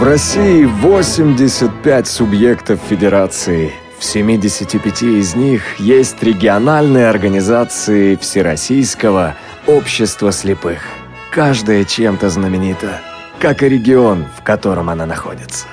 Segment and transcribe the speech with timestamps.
[0.00, 3.70] В России 85 субъектов федерации.
[3.98, 9.34] В 75 из них есть региональные организации Всероссийского
[9.66, 10.80] общества слепых.
[11.34, 13.02] Каждая чем-то знаменита,
[13.40, 15.66] как и регион, в котором она находится.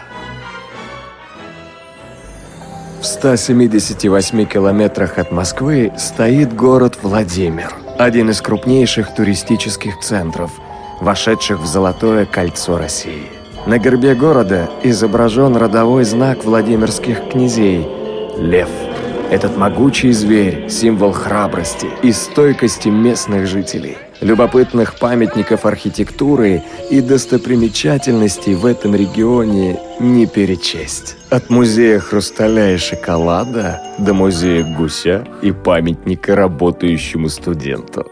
[3.00, 10.52] В 178 километрах от Москвы стоит город Владимир, один из крупнейших туристических центров,
[11.00, 13.37] вошедших в Золотое кольцо России.
[13.68, 17.86] На гербе города изображен родовой знак Владимирских князей–
[18.38, 18.70] лев.
[19.30, 23.98] Этот могучий зверь– символ храбрости и стойкости местных жителей.
[24.22, 31.18] Любопытных памятников архитектуры и достопримечательностей в этом регионе не перечесть.
[31.30, 38.08] От музея хрусталя и шоколада до музея гуся и памятника работающему студенту.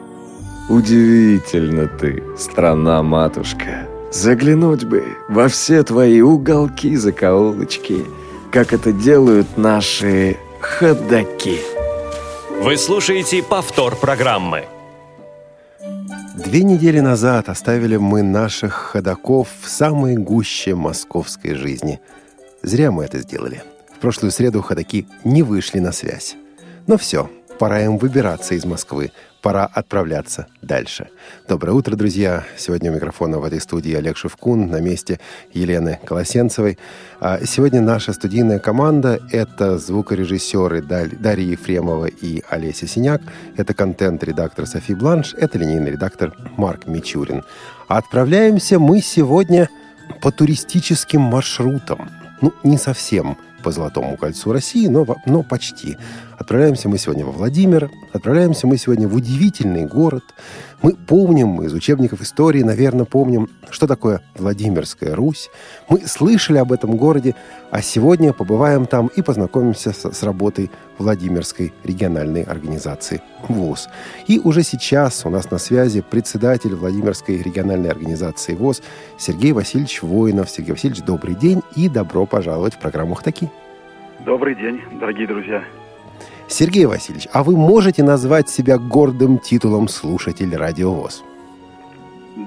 [0.68, 3.85] Удивительно ты, страна-матушка.
[4.12, 8.06] Заглянуть бы во все твои уголки-закоулочки,
[8.52, 11.60] как это делают наши ходаки.
[12.62, 14.66] Вы слушаете повтор программы.
[16.36, 22.00] Две недели назад оставили мы наших ходаков в самой гуще московской жизни.
[22.62, 23.64] Зря мы это сделали.
[23.96, 26.36] В прошлую среду ходаки не вышли на связь.
[26.88, 29.12] Но все, пора им выбираться из Москвы,
[29.42, 31.10] пора отправляться дальше.
[31.48, 32.44] Доброе утро, друзья.
[32.58, 35.20] Сегодня у микрофона в этой студии Олег Шевкун на месте
[35.54, 36.78] Елены Колосенцевой.
[37.20, 43.22] А сегодня наша студийная команда— это звукорежиссеры Дарья Ефремова и Олеся Синяк,
[43.56, 47.44] это контент-редактор Софи Бланш, это линейный редактор Марк Мичурин.
[47.88, 49.70] отправляемся мы сегодня
[50.22, 52.10] по туристическим маршрутам.
[52.42, 55.98] Ну, не совсем по Золотому кольцу России, но, но почти.
[56.46, 60.24] Отправляемся мы сегодня во Владимир, отправляемся мы сегодня в удивительный город.
[60.84, 65.50] Мы помним, из учебников истории, наверное, помним, что такое Владимирская Русь.
[65.90, 67.34] Мы слышали об этом городе,
[67.72, 73.90] а сегодня побываем там и познакомимся с, с работой Владимирской региональной организации ВОЗ.
[74.28, 78.84] И уже сейчас у нас на связи председатель Владимирской региональной организации ВОЗ
[79.18, 80.52] Сергей Васильевич Воинов.
[80.52, 83.50] Сергей Васильевич, добрый день и добро пожаловать в программу «Хтаки».
[84.24, 85.64] Добрый день, дорогие друзья.
[86.48, 91.24] Сергей Васильевич, а вы можете назвать себя гордым титулом слушатель радиовоз?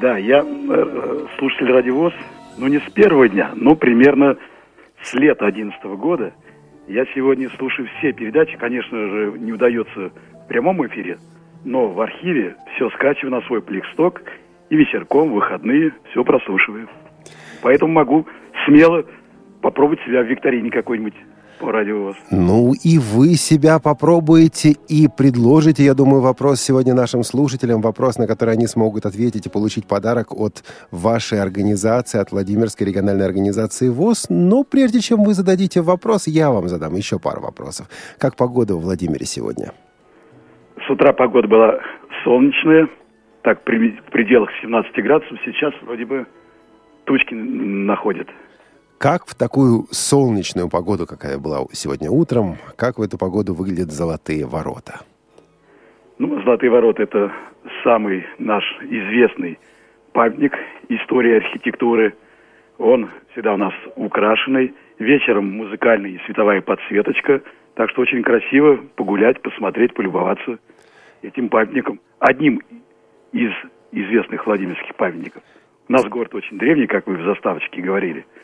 [0.00, 2.12] Да, я э, слушатель радиовоз,
[2.58, 4.36] ну не с первого дня, но примерно
[5.02, 6.32] с лета 2011 года.
[6.86, 10.10] Я сегодня слушаю все передачи, конечно же, не удается
[10.44, 11.18] в прямом эфире,
[11.64, 14.22] но в архиве все скачиваю на свой пликсток
[14.70, 16.88] и вечерком, в выходные все прослушиваю.
[17.62, 18.26] Поэтому могу
[18.64, 19.04] смело
[19.60, 21.14] попробовать себя в викторине какой-нибудь
[21.58, 27.80] по радио Ну и вы себя попробуете и предложите, я думаю, вопрос сегодня нашим слушателям,
[27.80, 33.26] вопрос, на который они смогут ответить и получить подарок от вашей организации, от Владимирской региональной
[33.26, 34.26] организации ВОЗ.
[34.28, 37.88] Но прежде чем вы зададите вопрос, я вам задам еще пару вопросов.
[38.18, 39.72] Как погода в Владимире сегодня?
[40.86, 41.78] С утра погода была
[42.24, 42.88] солнечная,
[43.42, 45.38] так при, в пределах 17 градусов.
[45.44, 46.26] Сейчас вроде бы
[47.04, 48.28] тучки находят.
[48.98, 54.44] Как в такую солнечную погоду, какая была сегодня утром, как в эту погоду выглядят Золотые
[54.44, 55.02] ворота?
[56.18, 57.32] Ну, Золотые ворота– это
[57.84, 59.60] самый наш известный
[60.12, 60.52] памятник
[60.88, 62.16] истории архитектуры.
[62.78, 64.74] Он всегда у нас украшенный.
[64.98, 67.40] Вечером музыкальная и световая подсветочка.
[67.74, 70.58] Так что очень красиво погулять, посмотреть, полюбоваться
[71.22, 72.00] этим памятником.
[72.18, 72.60] Одним
[73.30, 73.52] из
[73.92, 75.44] известных владимирских памятников.
[75.88, 78.26] У нас город очень древний, как вы в заставочке говорили–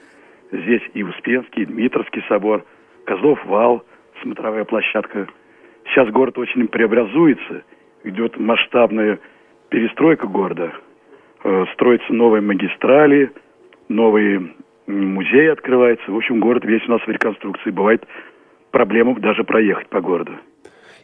[0.54, 2.65] Здесь и Успенский, и Дмитровский собор,
[3.06, 3.82] Козлов вал,
[4.22, 5.26] смотровая площадка.
[5.87, 7.65] Сейчас город очень преобразуется,
[8.04, 9.19] идет масштабная
[9.69, 10.72] перестройка города.
[11.43, 13.32] Э, строятся новые магистрали,
[13.88, 14.54] новые
[14.87, 16.10] музеи открываются.
[16.10, 17.70] В общем, город весь у нас в реконструкции.
[17.70, 18.06] Бывает
[18.70, 20.32] проблема даже проехать по городу.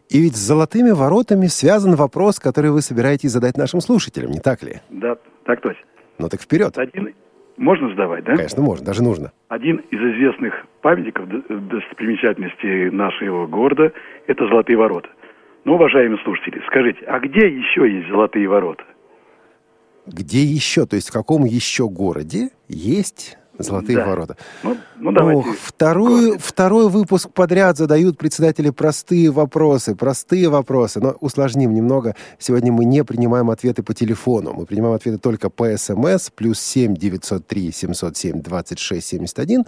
[0.09, 4.63] И ведь с золотыми воротами связан вопрос, который вы собираетесь задать нашим слушателям, не так
[4.63, 4.77] ли?
[4.91, 5.85] Да, так точно.
[6.19, 6.77] Ну так вперед.
[6.79, 7.15] Один,
[7.61, 8.37] можно сдавать, да?
[8.37, 9.33] Конечно, можно, даже нужно.
[9.49, 13.93] Один из известных памятников достопримечательностей нашего города–
[14.27, 15.11] это Золотые ворота.
[15.65, 18.83] Ну, уважаемые слушатели, скажите, а где еще есть Золотые ворота?
[20.07, 24.07] Где еще, то есть в каком еще городе есть Золотые да.
[24.07, 24.37] ворота.
[24.63, 25.49] Ну, ну давайте.
[25.49, 31.01] Ох, вторую, второй выпуск подряд задают председатели простые вопросы, простые вопросы.
[31.01, 32.15] Но усложним немного.
[32.39, 34.53] Сегодня мы не принимаем ответы по телефону.
[34.53, 39.65] Мы принимаем ответы только по СМС, плюс 7 903 707 26 71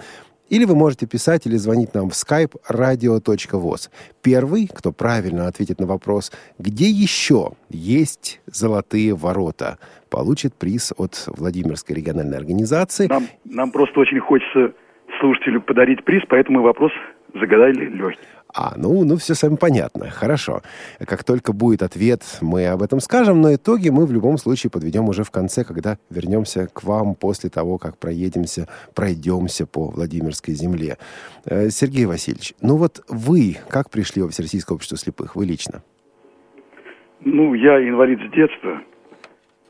[0.53, 3.91] Или вы можете писать или звонить нам в skype radio.voz.
[4.23, 9.79] Первый, кто правильно ответит на вопрос, где еще есть золотые ворота,
[10.11, 13.07] получит приз от Владимирской региональной организации.
[13.09, 14.75] Нам, нам просто очень хочется
[15.21, 16.93] слушателю подарить приз, поэтому вопрос
[17.33, 18.21] загадали легкий.
[18.55, 20.11] А, ну, ну, все сами понятно.
[20.11, 20.61] Хорошо.
[21.07, 25.09] Как только будет ответ, мы об этом скажем, но итоги мы в любом случае подведем
[25.09, 30.99] уже в конце, когда вернемся к вам после того, как проедемся, пройдемся по Владимирской земле.
[31.47, 35.35] Э, Сергей Васильевич, ну вот вы как пришли в Всероссийское общество слепых?
[35.35, 35.83] Вы лично?
[37.25, 38.83] Ну, я инвалид с детства.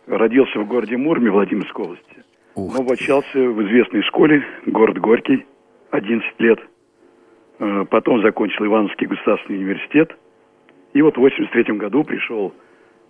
[0.06, 2.24] Родился в городе Мурме, Владимирской области.
[2.54, 5.46] Ух но обучался в известной школе, город Горький,
[5.90, 6.58] 11 лет.
[7.62, 10.16] Э, Потом закончил Ивановский государственный университет.
[10.94, 12.52] И вот в 83 году пришел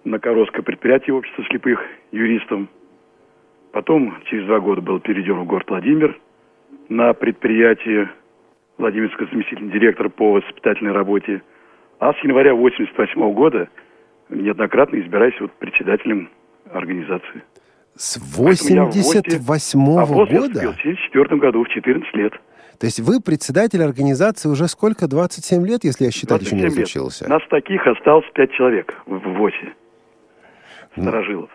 [0.05, 1.81] на Коровское предприятие общества слепых
[2.13, 2.69] юристом.
[3.73, 6.19] Потом через два года был переведен в город Владимир
[6.91, 8.11] на предприятие
[8.77, 11.41] Владимирского заместитель директора по воспитательной работе.
[11.99, 13.71] А с января 88 года
[14.29, 16.29] неоднократно избираюсь вот председателем
[16.71, 17.43] организации.
[17.95, 20.53] С Поэтому я в ВОСе, 88 а ВОЗ я года?
[20.53, 22.35] вступил в 74 году, в 14 лет.
[22.79, 25.09] То есть вы председатель организации уже сколько?
[25.09, 26.89] 27 лет, если я считать еще не 27 лет.
[26.89, 27.29] разучился?
[27.29, 29.75] Нас таких осталось 5 человек в ВОСе.
[30.97, 31.05] Ну.
[31.05, 31.51] Старожилов.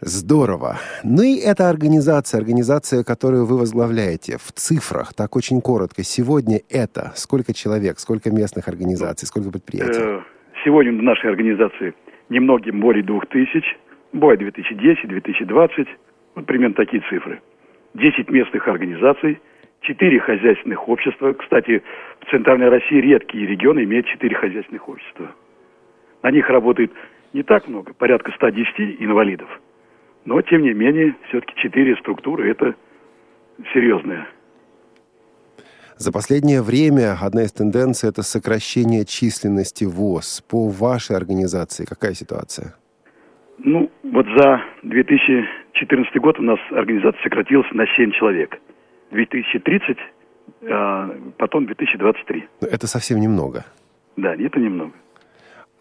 [0.00, 0.76] Здорово.
[1.04, 7.12] Ну и эта организация, организация, которую вы возглавляете, в цифрах, так очень коротко, сегодня это
[7.16, 10.00] сколько человек, сколько местных организаций, сколько предприятий?
[10.00, 10.20] Э,
[10.64, 11.94] Сегодня в нашей организации
[12.28, 13.62] немногим более 2000.
[14.12, 15.86] Бывает 2010, 2020.
[16.34, 17.40] Вот примерно такие цифры.
[17.94, 19.40] 10 местных организаций,
[19.86, 21.32] 4 хозяйственных общества.
[21.32, 21.82] Кстати,
[22.20, 25.30] в Центральной России редкие регионы имеют 4 хозяйственных общества.
[26.22, 26.90] На них работает
[27.32, 29.48] не так много, порядка 110 инвалидов.
[30.24, 32.74] Но, тем не менее, все-таки 4 структуры– это
[33.72, 34.26] серьезное.
[35.98, 40.42] За последнее время одна из тенденций– это сокращение численности ВОЗ.
[40.50, 42.74] По вашей организации какая ситуация?
[43.58, 48.58] Ну, вот за 2014 год у нас организация сократилась на 7 человек.
[49.10, 49.96] 2030,
[50.70, 52.48] а потом 2023.
[52.60, 53.64] Ну, Это совсем немного.
[54.16, 54.92] Да, это немного.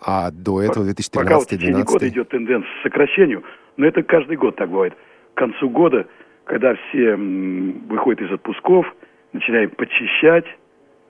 [0.02, 2.10] А до этого Пока вот в течение года 2013-2012?
[2.10, 3.44] идет тенденция к сокращению,
[3.78, 4.94] но это каждый год так бывает.
[5.34, 6.06] К концу года,
[6.44, 8.86] когда все выходят из отпусков,
[9.34, 10.46] начинаем подчищать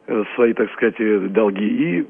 [0.07, 2.07] э, свои, так сказать, э, долги и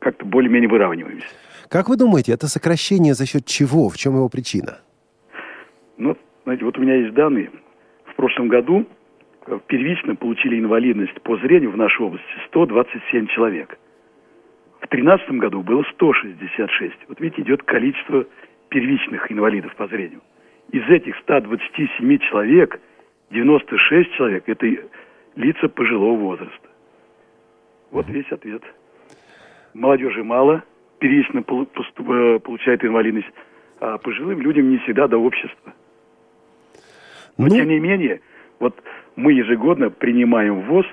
[0.00, 1.26] как-то более-менее выравниваемся.
[1.68, 3.88] Как вы думаете, это сокращение за счет чего?
[3.88, 4.78] В чем его причина?
[5.96, 7.50] Ну, знаете, вот у меня есть данные.
[8.04, 8.86] В прошлом году
[9.66, 13.78] первично получили инвалидность по зрению в нашей области 127 человек.
[14.80, 16.94] В 2013 году было 166.
[17.08, 18.26] Вот видите, идет количество
[18.68, 20.20] первичных инвалидов по зрению.
[20.72, 22.80] Из этих 127 человек
[23.30, 24.66] 96 человек– это
[25.36, 26.68] лица пожилого возраста.
[27.90, 28.62] Вот весь ответ.
[29.72, 30.62] Молодежи мало,
[30.98, 33.30] первично э, получает инвалидность,
[33.80, 35.74] а пожилым людям не всегда до общества.
[37.36, 38.20] Но, Ну, тем не менее,
[38.60, 38.82] вот
[39.16, 40.86] мы ежегодно принимаем в ВОЗ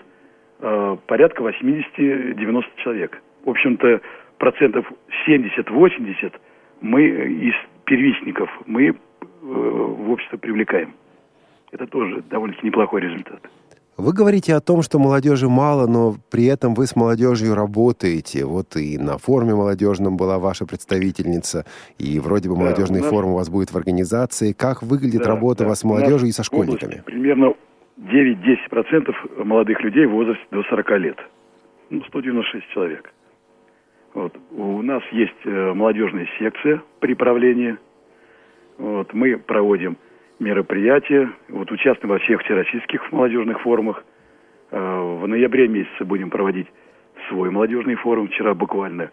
[0.60, 3.22] э, порядка 80-90 человек.
[3.46, 4.02] В общем-то,
[4.38, 4.86] процентов
[5.28, 6.34] 70-80
[6.82, 7.54] мы э, из
[7.86, 8.94] первичников мы э,
[9.42, 10.94] в общество привлекаем.
[11.72, 13.42] Это тоже довольно-таки неплохой результат.
[14.02, 18.46] Вы говорите о том, что молодежи мало, но при этом вы с молодежью работаете.
[18.46, 21.66] Вот и на форуме молодежном была ваша представительница,
[22.00, 24.54] и вроде бы Да, молодежный нас- форум у вас будет в организации.
[24.54, 25.70] Как выглядит Да, работа да.
[25.70, 27.04] вас с молодежью и со школьниками?
[27.06, 27.54] Примерно
[27.98, 29.14] 9-10%
[29.46, 31.18] молодых людей в возрасте до 40 лет.
[31.92, 33.14] Ну, 196 человек.
[34.16, 34.36] Вот.
[34.52, 37.78] У нас есть э, молодежная секция при правлении.
[38.80, 39.14] Вот.
[39.14, 39.96] Мы проводим
[40.42, 44.04] мероприятия, вот, участвуем во всех всероссийских молодежных форумах.
[44.72, 46.68] Э, В ноябре месяце будем проводить
[47.30, 48.28] свой молодежный форум.
[48.28, 49.12] Вчера буквально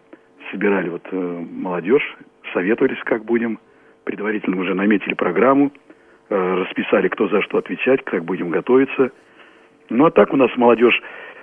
[0.50, 2.16] собирали вот, э, молодежь,
[2.52, 3.58] советовались, как будем.
[4.04, 5.70] Предварительно уже наметили программу,
[6.30, 9.10] э, расписали, кто за что отвечать, как будем готовиться.
[9.90, 11.00] Ну а так у нас молодежь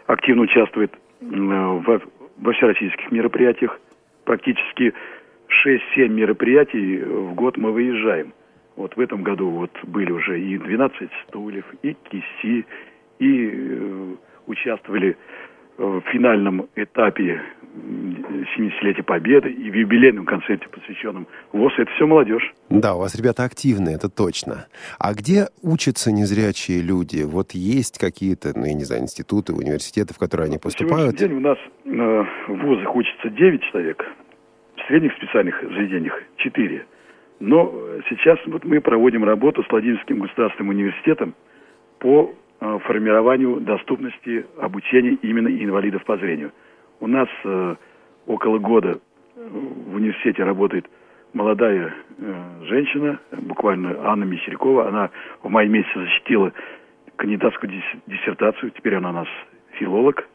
[0.08, 2.02] активно участвует м, во,
[2.38, 3.80] во всероссийских мероприятиях.
[4.26, 4.94] Практически
[5.48, 8.34] 6-7 мероприятий в год мы выезжаем.
[8.76, 12.66] Вот в этом году вот были уже и 12 стульев, и киси,
[13.20, 14.16] и э,
[14.48, 15.18] участвовали
[15.78, 17.42] в финальном этапе
[17.74, 21.74] м, 70-летия Победы и в юбилейном концерте, посвященном ВОЗ.
[21.78, 22.54] Это все молодежь.
[22.70, 24.68] Да, у вас ребята активные, это точно.
[25.00, 27.24] А где учатся незрячие люди?
[27.24, 31.18] Вот есть какие-то, ну, я не знаю, институты, университеты, в которые они поступают?
[31.18, 31.90] день у нас э,
[32.48, 34.06] в вузах учатся 9 человек,
[34.78, 36.86] в средних специальных заведениях 4.
[37.40, 41.34] Но э, сейчас вот мы проводим работу с Владимирским государственным университетом
[42.00, 46.52] по э, формированию доступности обучения именно инвалидов по зрению.
[47.00, 47.76] У нас э,
[48.28, 49.00] около года
[49.36, 50.90] в университете работает
[51.34, 51.94] молодая
[52.62, 54.88] женщина, буквально Анна Мещерякова.
[54.88, 55.10] Она
[55.44, 56.54] в мае месяце защитила
[57.18, 57.70] кандидатскую
[58.08, 59.28] диссертацию, теперь она у нас
[59.74, 60.26] филолог.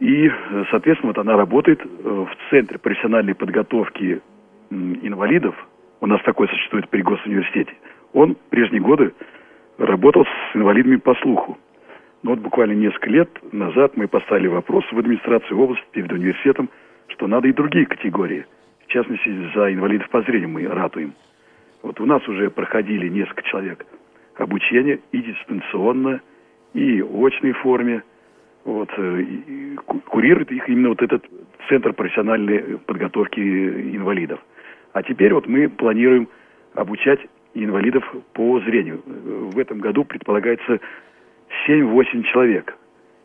[0.00, 0.30] И,
[0.70, 4.20] соответственно, вот она работает в Центре профессиональной подготовки
[4.70, 5.54] инвалидов
[6.04, 7.72] у нас такой существует при госуниверситете,
[8.12, 9.14] он в прежние годы
[9.78, 11.56] работал с инвалидами по слуху.
[12.22, 16.68] Но вот буквально несколько лет назад мы поставили вопрос в администрации области перед университетом,
[17.08, 18.44] что надо и другие категории.
[18.86, 21.14] В частности, за инвалидов по зрению мы ратуем.
[21.82, 23.86] Вот у нас уже проходили несколько человек
[24.36, 26.20] обучение и дистанционно,
[26.74, 28.02] и в очной форме.
[28.64, 29.24] Вот, э,
[30.06, 31.24] курирует их именно вот этот
[31.68, 34.40] Центр профессиональной подготовки инвалидов.
[34.92, 36.28] А теперь вот мы планируем
[36.74, 37.20] обучать
[37.54, 39.02] инвалидов по зрению.
[39.04, 40.80] В этом году предполагается
[41.66, 42.76] 7-8 человек.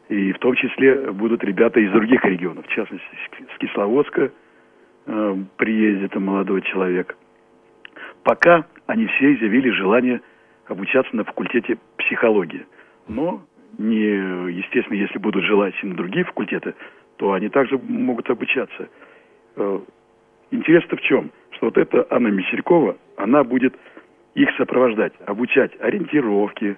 [0.09, 3.05] И в том числе будут ребята из других регионов, в частности,
[3.55, 4.31] с Кисловодска
[5.05, 7.15] э, приедет молодой человек.
[8.23, 10.21] Пока они все изъявили желание
[10.67, 12.65] обучаться на факультете психологии.
[13.07, 13.41] Но,
[13.77, 16.73] не, естественно, если будут желать и на другие факультеты,
[17.17, 18.89] то они также могут обучаться.
[19.55, 19.79] Э,
[20.51, 21.31] Интерес-то в чем?
[21.51, 23.75] Что вот эта Анна Мещерякова, она будет
[24.33, 26.77] их сопровождать, обучать ориентировки,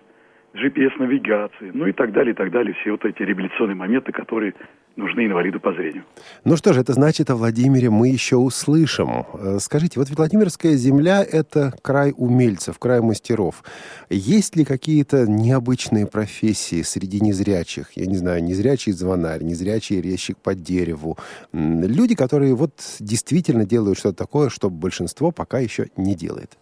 [0.53, 2.73] GPS-навигации, ну и так далее, и так далее.
[2.81, 4.53] Все вот эти революционные моменты, которые
[4.95, 6.03] нужны инвалиду по зрению.
[6.43, 9.25] Ну что же, это значит, о Владимире мы еще услышим.
[9.33, 13.63] Э, скажите, вот Владимирская земля– это край умельцев, край мастеров.
[14.09, 17.91] Есть ли какие-то необычные профессии среди незрячих?
[17.95, 21.17] Я не знаю, незрячий звонарь, незрячий резчик по дереву.
[21.53, 26.57] Люди, которые вот действительно делают что-то такое, что большинство пока еще не делает.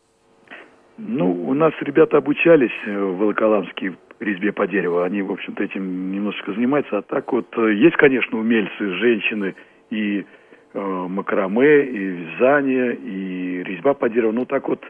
[1.02, 5.02] Ну, у нас ребята обучались э, в Волоколамске резьбе по дереву.
[5.02, 6.98] Они, в общем-то, этим немножечко занимаются.
[6.98, 9.56] А так вот, э, есть, конечно, умельцы, женщины
[9.92, 10.26] и
[10.74, 14.34] э, макраме, и вязание, и резьба по дереву.
[14.34, 14.84] Ну, так вот,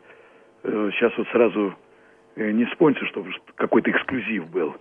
[0.64, 1.76] э, сейчас вот сразу
[2.36, 4.76] э, не вспомнится, чтобы какой-то эксклюзив был.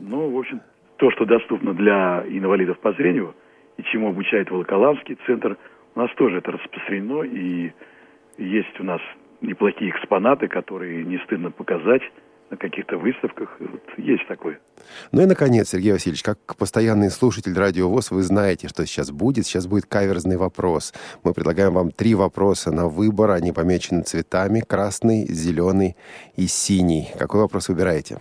[0.00, 0.62] Ну, в общем,
[0.96, 3.36] то, что доступно для инвалидов по зрению,
[3.76, 5.56] и чему обучает Волоколамский центр,
[5.94, 7.70] у нас тоже это распространено, и
[8.36, 9.00] есть у нас
[9.42, 12.02] неплохие экспонаты, которые не стыдно показать
[12.50, 13.56] на каких-то выставках.
[13.58, 14.60] Вот есть такое.
[15.10, 19.46] Ну и, наконец, Сергей Васильевич, как постоянный слушатель Радио ВОЗ, вы знаете, что сейчас будет.
[19.46, 20.92] Сейчас будет каверзный вопрос.
[21.24, 23.30] Мы предлагаем вам три вопроса на выбор.
[23.30, 24.60] Они помечены цветами.
[24.60, 25.96] Красный, зеленый
[26.36, 27.08] и синий.
[27.18, 28.18] Какой вопрос выбираете?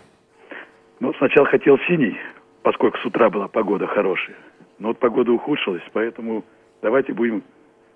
[1.02, 2.18] Ну, сначала хотел синий,
[2.64, 4.38] поскольку с утра была погода хорошая.
[4.80, 6.46] Но вот погода ухудшилась, поэтому
[6.82, 7.44] давайте будем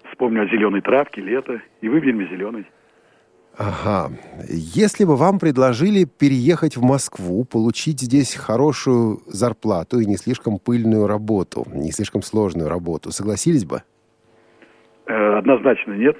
[0.09, 2.65] вспомним о зеленой травке, лето, и выберем зеленый.
[3.57, 4.11] Ага.
[4.49, 11.07] Если бы вам предложили переехать в Москву, получить здесь хорошую зарплату и не слишком пыльную
[11.07, 13.83] работу, не слишком сложную работу, согласились бы?
[15.05, 16.17] Э, однозначно нет.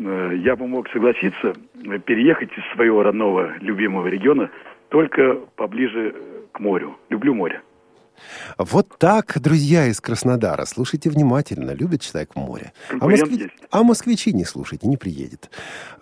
[0.00, 4.50] Э, я бы мог согласиться э, переехать из своего родного любимого региона
[4.88, 6.14] только поближе
[6.50, 6.96] к морю.
[7.10, 7.62] Люблю море.
[8.58, 12.72] Вот так, друзья из Краснодара, слушайте внимательно, любит человек море.
[13.00, 13.50] А, москви...
[13.70, 15.50] а москвичи не слушайте, не приедет.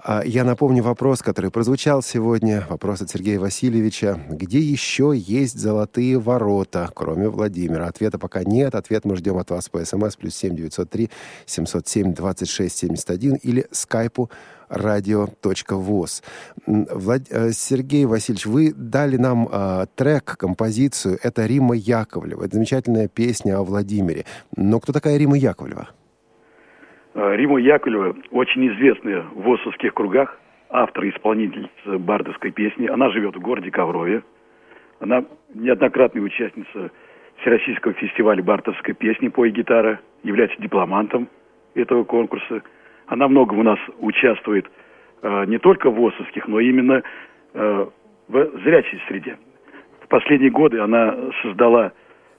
[0.02, 4.20] А я напомню вопрос, который прозвучал сегодня, вопрос от Сергея Васильевича.
[4.28, 7.86] Где еще есть золотые ворота, кроме Владимира?
[7.86, 11.10] Ответа пока нет, ответ мы ждем от вас по смс плюс семь девятьсот три
[11.46, 14.30] семьсот семь двадцать шесть семьдесят один или скайпу
[14.70, 16.22] радио.воз.
[16.66, 17.22] Влад...
[17.30, 21.18] Э, Сергей Васильевич, вы дали нам э, трек, композицию.
[21.22, 22.44] Это Рима Яковлева.
[22.44, 24.24] Это замечательная песня о Владимире.
[24.56, 25.88] Но кто такая Рима Яковлева?
[27.14, 30.38] Э, Рима Яковлева очень известная в ВОСовских кругах,
[30.70, 32.86] автор и исполнительница бардовской песни.
[32.86, 34.22] Она живет в городе Коврове.
[35.00, 35.24] Она
[35.54, 36.90] неоднократная участница
[37.40, 41.28] Всероссийского фестиваля бардовской песни «Пой гитара», является дипломантом
[41.74, 42.62] этого конкурса–
[43.10, 44.70] она много у нас участвует
[45.22, 47.02] э, не только в ВОСовских, но именно
[47.52, 47.86] э,
[48.28, 49.36] в зрячей среде.
[50.04, 51.92] В последние годы она создала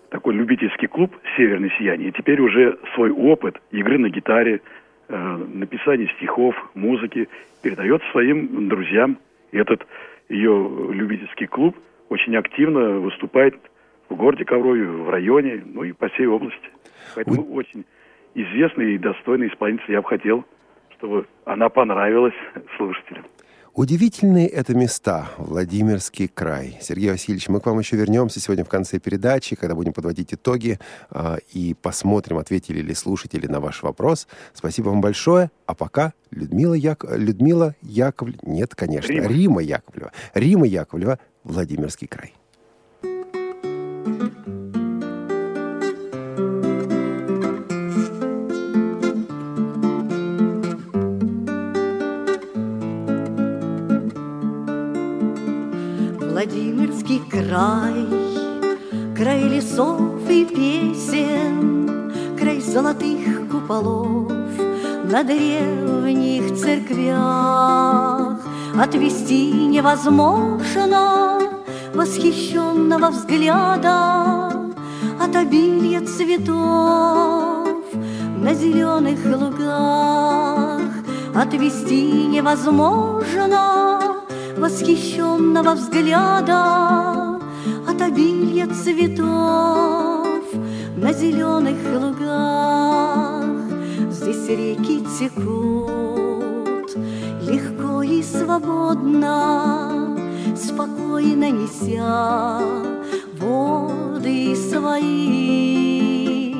[0.09, 2.09] такой любительский клуб «Северное сияние».
[2.09, 4.61] И теперь уже свой опыт игры на гитаре,
[5.09, 7.27] э, написания стихов, музыки
[7.61, 9.17] передает своим друзьям.
[9.51, 9.85] И этот
[10.29, 13.55] ее любительский клуб очень активно выступает
[14.07, 16.69] в городе Коврове, в районе, ну и по всей области.
[17.13, 17.55] Поэтому Вы...
[17.55, 17.85] очень
[18.35, 20.45] известный и достойный исполнитель я бы хотел
[21.01, 22.35] чтобы она понравилась
[22.77, 23.25] слушателям.
[23.73, 26.77] Удивительные это места, Владимирский край.
[26.81, 30.77] Сергей Васильевич, мы к вам еще вернемся сегодня в конце передачи, когда будем подводить итоги
[31.09, 34.27] э, и посмотрим, ответили ли слушатели на ваш вопрос.
[34.53, 35.51] Спасибо вам большое.
[35.65, 37.05] А пока Людмила, Як...
[37.09, 38.39] Людмила Яковлева...
[38.43, 39.27] Нет, конечно, Рима.
[39.29, 40.11] Рима Яковлева.
[40.33, 42.33] Рима Яковлева, Владимирский край.
[57.51, 58.07] Край,
[59.13, 64.31] край лесов и песен, край золотых куполов
[65.03, 68.39] на древних церквях.
[68.81, 71.41] Отвести невозможно
[71.93, 74.53] восхищенного взгляда
[75.19, 77.83] от обилия цветов
[78.37, 80.79] на зеленых лугах.
[81.35, 83.99] Отвести невозможно
[84.57, 87.10] восхищенного взгляда
[88.01, 90.45] от обилия цветов
[90.97, 93.45] на зеленых лугах.
[94.11, 96.95] Здесь реки текут
[97.47, 100.17] легко и свободно,
[100.55, 102.61] спокойно неся
[103.39, 106.55] воды свои.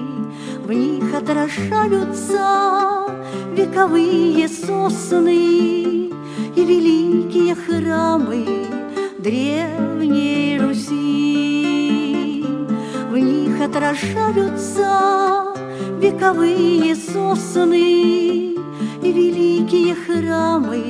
[0.66, 3.08] В них отражаются
[3.56, 6.12] вековые сосны,
[6.56, 8.46] и великие храмы
[9.20, 10.41] древней
[13.72, 15.56] отражаются
[16.02, 18.56] вековые сосны
[19.02, 20.84] и великие храмы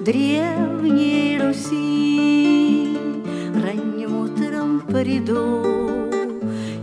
[0.00, 2.96] древней Руси.
[3.54, 5.66] Ранним утром приду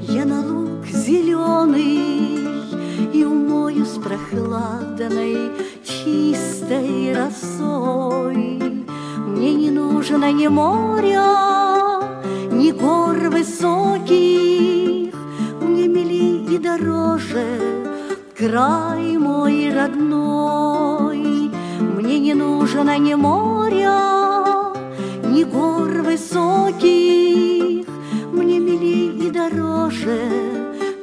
[0.02, 2.48] я на луг зеленый
[3.12, 5.50] и умою с прохладной
[5.84, 8.62] чистой росой.
[9.18, 12.14] Мне не нужно ни моря,
[12.52, 13.16] ни гор
[14.26, 14.75] милей
[16.56, 17.46] и дороже.
[18.38, 21.52] Край мой родной.
[21.96, 24.74] Мне не нужно ни моря,
[25.24, 27.88] ни гор высоких,
[28.32, 30.20] Мне милей и дороже.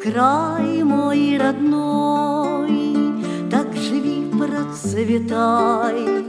[0.02, 1.73] Край мой родной
[4.38, 6.25] процветай,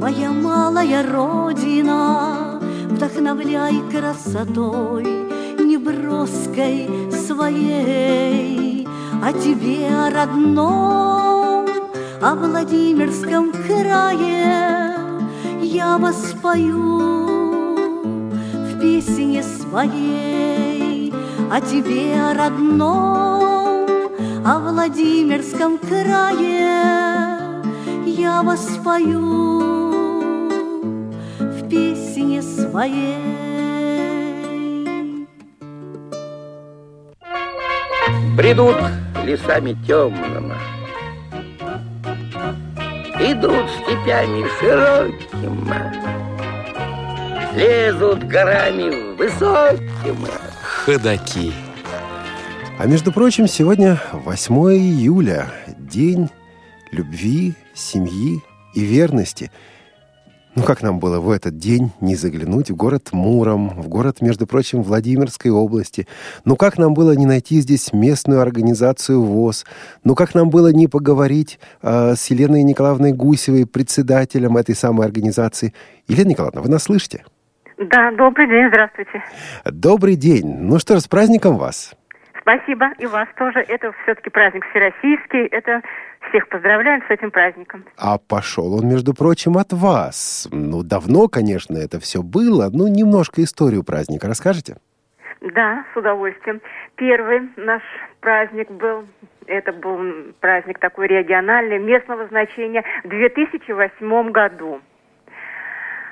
[0.00, 5.04] моя малая родина, вдохновляй красотой.
[5.70, 8.59] Неброской своей,
[9.22, 11.66] о тебе, о родном,
[12.22, 14.94] о Владимирском крае
[15.62, 17.00] я воспою
[18.54, 21.12] в песне своей,
[21.50, 23.86] о тебе, о родном,
[24.44, 27.60] о Владимирском крае
[28.06, 29.20] я воспою
[31.38, 33.40] в песне своей.
[38.34, 38.76] Бредут
[39.30, 40.56] лесами темными,
[43.20, 46.10] Идут степями широкими,
[47.54, 50.30] Лезут горами высокими.
[50.62, 51.52] Ходаки.
[52.78, 56.30] А между прочим, сегодня 8 июля, день
[56.90, 58.42] любви, семьи
[58.74, 59.52] и верности.
[60.56, 64.48] Ну как нам было в этот день не заглянуть в город Муром, в город, между
[64.48, 66.08] прочим, Владимирской области?
[66.44, 69.64] Ну как нам было не найти здесь местную организацию ВОЗ?
[70.02, 75.72] Ну как нам было не поговорить э, с Еленой Николаевной Гусевой, председателем этой самой организации?
[76.08, 77.24] Елена Николаевна, вы нас слышите?
[77.78, 79.22] Да, добрый день, здравствуйте.
[79.64, 80.56] Добрый день.
[80.60, 81.94] Ну что ж, с праздником вас.
[82.40, 83.60] Спасибо, и вас тоже.
[83.60, 85.46] Это все-таки праздник всероссийский.
[85.46, 85.82] Это
[86.30, 87.84] всех поздравляем с этим праздником.
[87.96, 90.48] А пошел он, между прочим, от вас.
[90.50, 92.70] Ну, давно, конечно, это все было.
[92.72, 94.76] Ну, немножко историю праздника расскажете?
[95.40, 96.60] Да, с удовольствием.
[96.96, 97.82] Первый наш
[98.20, 99.06] праздник был,
[99.46, 104.80] это был праздник такой региональный, местного значения, в 2008 году.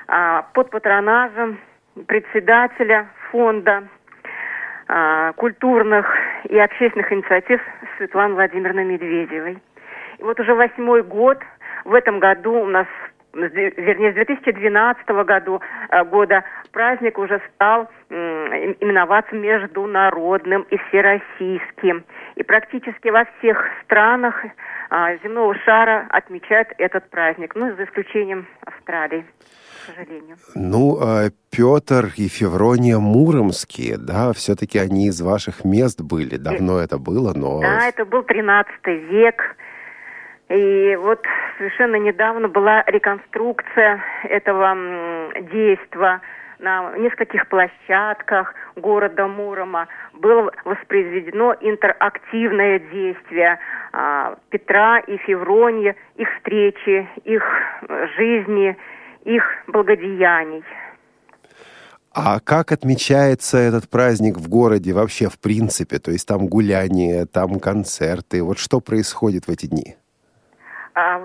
[0.07, 1.59] А, под патронажем
[2.07, 3.83] председателя фонда
[4.87, 6.07] а, культурных
[6.45, 7.61] и общественных инициатив
[7.97, 9.59] Светланы Владимировны Медведевой.
[10.19, 11.39] И вот уже восьмой год,
[11.85, 12.87] в этом году у нас
[13.33, 22.03] вернее, с 2012 году, э, года праздник уже стал именоваться международным и всероссийским.
[22.35, 24.43] И практически во всех странах
[24.89, 29.25] а, земного шара отмечают этот праздник, ну, за исключением Австралии
[29.79, 30.37] к сожалению.
[30.55, 36.37] Ну, а Петр и Феврония Муромские, да, все-таки они из ваших мест были.
[36.37, 37.61] Давно это было, но...
[37.61, 39.55] Да, это был 13 век.
[40.49, 41.21] И вот
[41.57, 44.75] совершенно недавно была реконструкция этого
[45.51, 46.21] действия
[46.57, 53.59] на нескольких площадках города Мурома было воспроизведено интерактивное действие
[53.93, 57.43] а, Петра и Февронии, их встречи, их
[58.17, 58.75] жизни,
[59.23, 60.63] их благодеяний.
[62.11, 65.99] А как отмечается этот праздник в городе вообще в принципе?
[65.99, 68.43] То есть там гуляния, там концерты.
[68.43, 69.95] Вот что происходит в эти дни?
[70.95, 71.21] А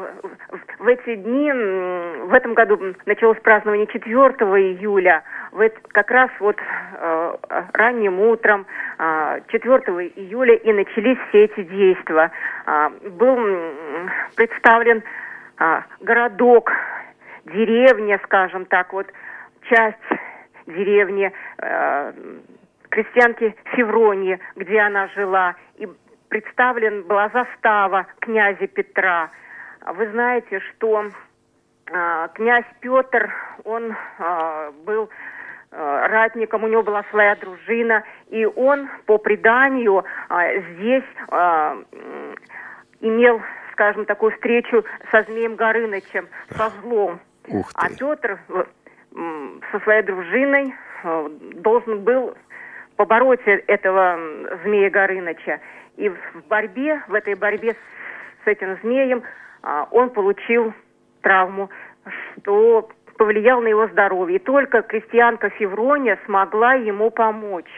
[0.78, 5.22] в эти дни, в этом году началось празднование 4 июля.
[5.92, 7.36] Как раз вот э,
[7.72, 8.66] ранним утром
[8.98, 9.78] э, 4
[10.16, 12.30] июля и начались все эти действия.
[12.66, 13.38] Э, был
[14.36, 15.02] представлен
[16.00, 16.72] городок,
[17.44, 19.06] деревня, скажем так, вот
[19.70, 19.96] часть
[20.66, 22.12] деревни э,
[22.90, 25.88] крестьянки Февронии, где она жила, и
[26.28, 29.30] представлен была застава князя Петра–
[29.92, 31.04] вы знаете, что
[31.86, 33.32] э, князь Петр,
[33.64, 35.10] он э, был
[35.70, 41.84] э, ратником, у него была своя дружина, и он, по преданию, э, здесь э,
[43.00, 43.42] имел,
[43.72, 47.20] скажем, такую встречу со Змеем Горынычем, со злом.
[47.48, 47.94] Ух а ты.
[47.94, 48.38] А Петр
[49.70, 50.74] со своей дружиной
[51.56, 52.34] должен был
[52.96, 54.18] побороть этого
[54.64, 55.60] Змея Горыныча.
[55.96, 57.76] И в борьбе, в этой борьбе
[58.44, 59.43] с этим змеем а,
[59.90, 60.72] он получил
[61.22, 61.70] травму,
[62.36, 64.36] что повлиял на его здоровье.
[64.36, 67.70] И только крестьянка Феврония смогла ему помочь.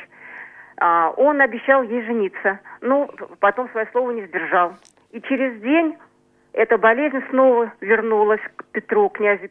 [0.78, 3.08] А, он обещал ей жениться, но
[3.40, 4.74] потом свое слово не сдержал.
[5.10, 5.96] И через день
[6.52, 9.48] эта болезнь снова вернулась к Петру, князю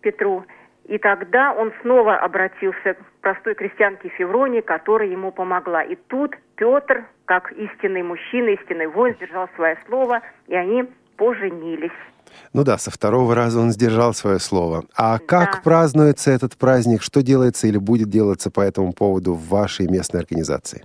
[0.00, 0.44] Петру.
[0.84, 5.82] И тогда он снова обратился к простой крестьянке Февронии, которая ему помогла.
[5.82, 10.88] И тут Петр, как истинный мужчина, истинный воин, сдержал свое слово, и они
[11.20, 11.98] поженились.
[12.54, 14.84] Ну да, со второго раза он сдержал свое слово.
[14.96, 15.60] А как да.
[15.62, 17.02] празднуется этот праздник?
[17.02, 20.84] Что делается или будет делаться по этому поводу в вашей местной организации?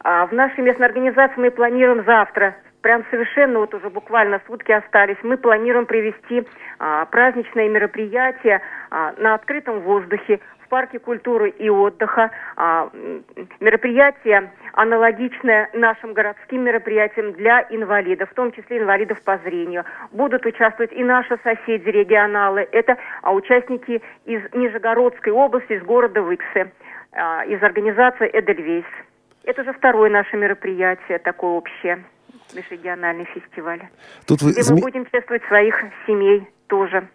[0.00, 5.16] А в нашей местной организации мы планируем завтра, прям совершенно вот уже буквально сутки остались,
[5.22, 6.46] мы планируем провести
[6.78, 12.30] а, праздничное мероприятие а, на открытом воздухе в парке культуры и отдыха.
[12.56, 12.90] А,
[13.60, 19.84] мероприятие аналогичное нашим городским мероприятиям для инвалидов, в том числе инвалидов по зрению.
[20.12, 22.66] Будут участвовать и наши соседи, регионалы.
[22.72, 26.72] Это а, участники из Нижегородской области, из города Выксы,
[27.12, 28.86] а, из организации «Эдельвейс».
[29.44, 32.02] Это уже второе наше мероприятие, такое общее,
[32.54, 33.82] межрегиональный фестиваль.
[34.26, 34.52] Тут вы...
[34.52, 35.74] Где мы будем чествовать своих
[36.06, 37.06] семей тоже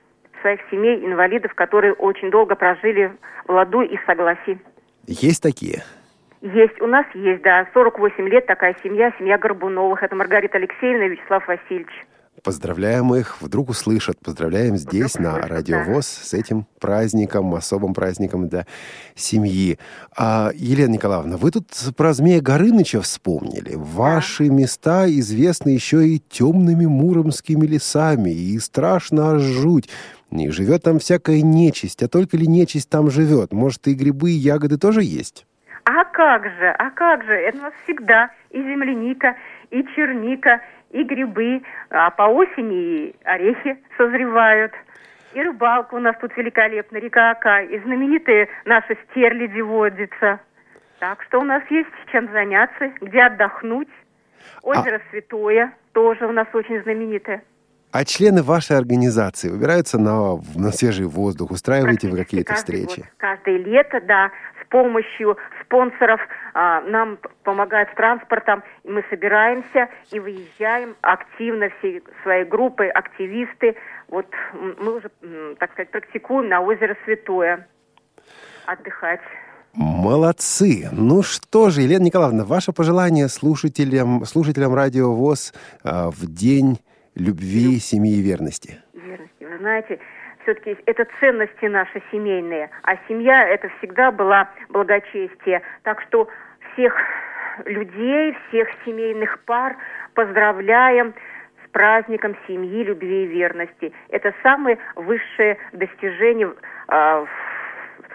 [0.41, 3.11] своих семей, инвалидов, которые очень долго прожили
[3.47, 4.59] в ладу и согласии.
[5.07, 5.83] Есть такие?
[6.41, 7.67] Есть, у нас есть, да.
[7.73, 10.03] 48 лет такая семья, семья Горбуновых.
[10.03, 11.91] Это Маргарита Алексеевна и Вячеслав Васильевич.
[12.43, 14.17] Поздравляем их, вдруг услышат.
[14.19, 18.65] Поздравляем здесь, вдруг на Радио ВОЗ, с этим праздником, особым праздником для
[19.15, 19.77] семьи.
[20.15, 23.73] А, Елена Николаевна, вы тут про Змея Горыныча вспомнили.
[23.75, 24.53] Ваши да.
[24.53, 29.89] места известны еще и темными муромскими лесами, и страшно жуть.
[30.31, 33.51] И живет там всякая нечисть, а только ли нечисть там живет?
[33.51, 35.45] Может, и грибы, и ягоды тоже есть?
[35.85, 39.35] А как же, а как же, это у нас всегда и земляника,
[39.71, 40.61] и черника,
[40.91, 44.71] и грибы, а по осени и орехи созревают.
[45.33, 50.39] И рыбалка у нас тут великолепная, река Ака, и знаменитые наши стерляди водятся.
[50.99, 53.89] Так что у нас есть чем заняться, где отдохнуть.
[54.63, 55.11] Озеро а...
[55.11, 57.43] Святое тоже у нас очень знаменитое.
[57.91, 62.99] А члены вашей организации выбираются на, на свежий воздух, устраиваете вы какие-то встречи?
[62.99, 64.31] Год, каждое лето, да,
[64.63, 66.21] с помощью спонсоров
[66.53, 73.75] а, нам помогают с транспортом, и мы собираемся и выезжаем активно всей своей группой, активисты.
[74.07, 75.09] Вот мы уже,
[75.59, 77.67] так сказать, практикуем на озеро Святое
[78.67, 79.21] отдыхать.
[79.73, 80.89] Молодцы!
[80.91, 86.79] Ну что же, Елена Николаевна, ваше пожелание слушателям, слушателям Радио ВОЗ э, в день
[87.15, 87.81] любви, Люб...
[87.81, 88.81] семьи и верности?
[88.93, 89.43] Верности.
[89.43, 89.99] Вы знаете,
[90.43, 95.61] все-таки это ценности наши семейные, а семья это всегда была благочестие.
[95.83, 96.27] Так что
[96.73, 96.95] всех
[97.65, 99.75] людей, всех семейных пар
[100.13, 101.13] поздравляем
[101.65, 103.91] с праздником семьи, любви и верности.
[104.09, 106.53] Это самое высшее достижение
[106.87, 107.25] э,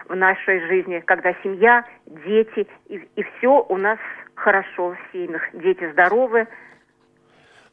[0.08, 3.98] в нашей жизни, когда семья, дети и, и все у нас
[4.34, 5.42] хорошо в семьях.
[5.52, 6.46] Дети здоровы,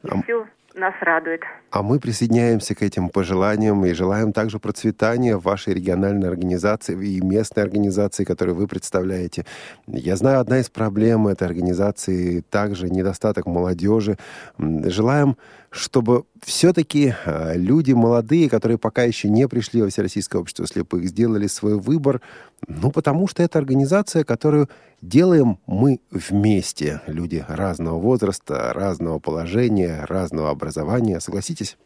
[0.04, 1.42] и а, все нас радует.
[1.72, 7.64] А мы присоединяемся к этим пожеланиям и желаем также процветания вашей региональной организации и местной
[7.64, 9.46] организации, которую вы представляете.
[9.88, 14.18] Я знаю, одна из проблем этой организации также недостаток молодежи.
[14.58, 15.38] Желаем
[15.72, 21.48] чтобы все-таки а, люди молодые, которые пока еще не пришли во Всероссийское общество слепых, сделали
[21.48, 22.22] свой выбор,
[22.68, 24.70] ну, потому что это организация, которую
[25.02, 27.02] делаем мы вместе.
[27.08, 31.20] Люди разного возраста, разного положения, разного образования.
[31.20, 31.78] Согласитесь?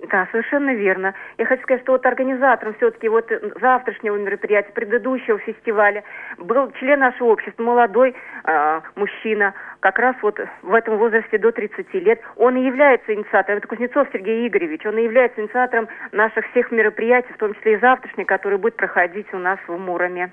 [0.00, 1.14] Да, совершенно верно.
[1.38, 3.30] Я хочу сказать, что вот организатором все-таки вот
[3.60, 6.04] завтрашнего мероприятия, предыдущего фестиваля
[6.38, 11.92] был член нашего общества, молодой э, мужчина, как раз вот в этом возрасте до 30
[11.94, 12.20] лет.
[12.36, 17.32] Он и является инициатором, это Кузнецов Сергей Игоревич, он и является инициатором наших всех мероприятий,
[17.32, 20.32] в том числе и завтрашний, который будет проходить у нас в Муроме.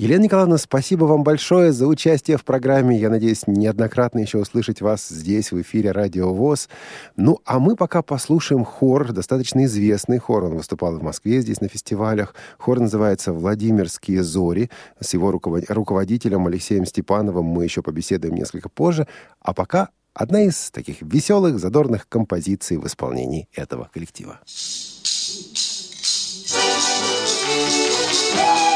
[0.00, 2.98] Елена Николаевна, спасибо вам большое за участие в программе.
[2.98, 6.70] Я надеюсь, неоднократно еще услышать вас здесь, в эфире Радио ВОЗ.
[7.16, 10.44] Ну, а мы пока послушаем хор, достаточно известный хор.
[10.44, 12.34] Он выступал в Москве здесь на фестивалях.
[12.56, 14.70] Хор называется «Владимирские зори».
[15.00, 19.06] С его руководителем Алексеем Степановым мы еще побеседуем несколько позже.
[19.38, 24.40] А пока одна из таких веселых, задорных композиций в исполнении этого коллектива.
[28.40, 28.69] Голубого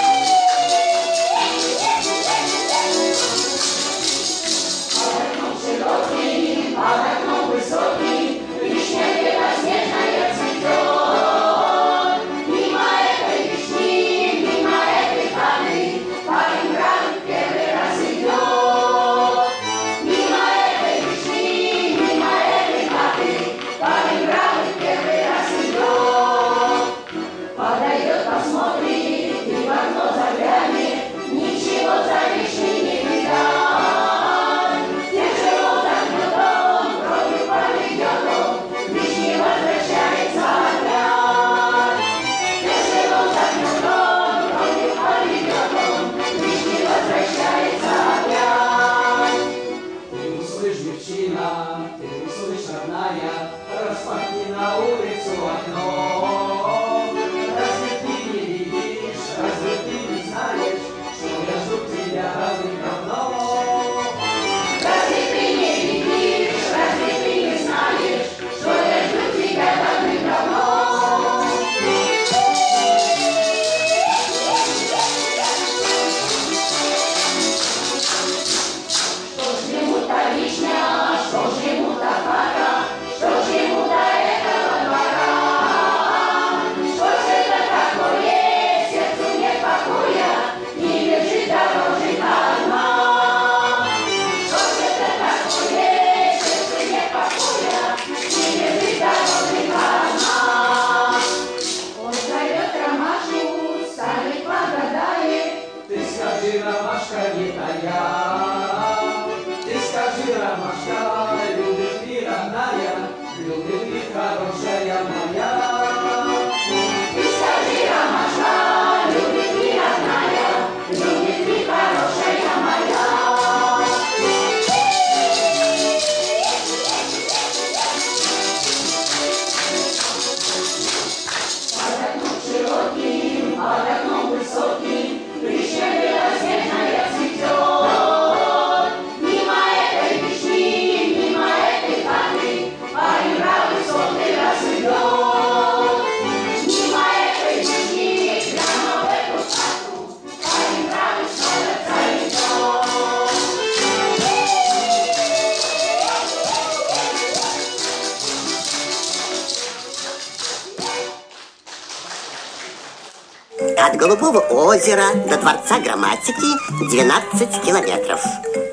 [164.85, 168.21] озера до Дворца Грамматики 12 километров.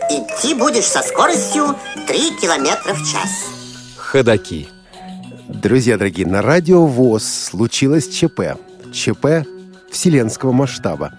[0.10, 3.30] Идти будешь со скоростью 3 километра в час.
[3.96, 4.68] Ходаки.
[5.48, 8.58] Друзья дорогие, на радио ВОЗ случилось ЧП.
[8.92, 9.48] ЧП
[9.90, 11.14] вселенского масштаба.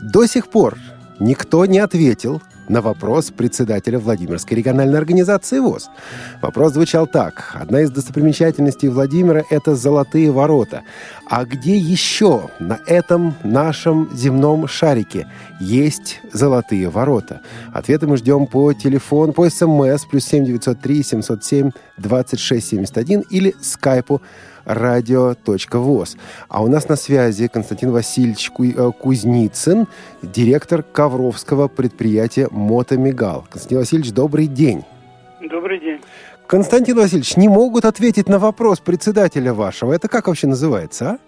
[0.00, 0.78] До сих пор
[1.18, 5.90] никто не ответил на вопрос председателя Владимирской региональной организации ВОЗ.
[6.42, 7.56] Вопрос звучал так.
[7.58, 10.82] Одна из достопримечательностей Владимира– это золотые ворота.
[11.28, 15.26] А где еще на этом нашем земном шарике
[15.60, 17.40] есть золотые ворота?
[17.72, 24.22] Ответы мы ждем по телефону, по СМС, плюс 7903 707 2671 или скайпу
[24.68, 26.16] радио.воз.
[26.48, 29.88] А у нас на связи Константин Васильевич э, Кузницын,
[30.22, 33.46] директор Ковровского предприятия «Мотомигал».
[33.50, 34.84] Константин Васильевич, добрый день.
[35.40, 36.00] Добрый день.
[36.46, 39.92] Константин Васильевич, не могут ответить на вопрос председателя вашего.
[39.92, 41.18] Это как вообще называется, а?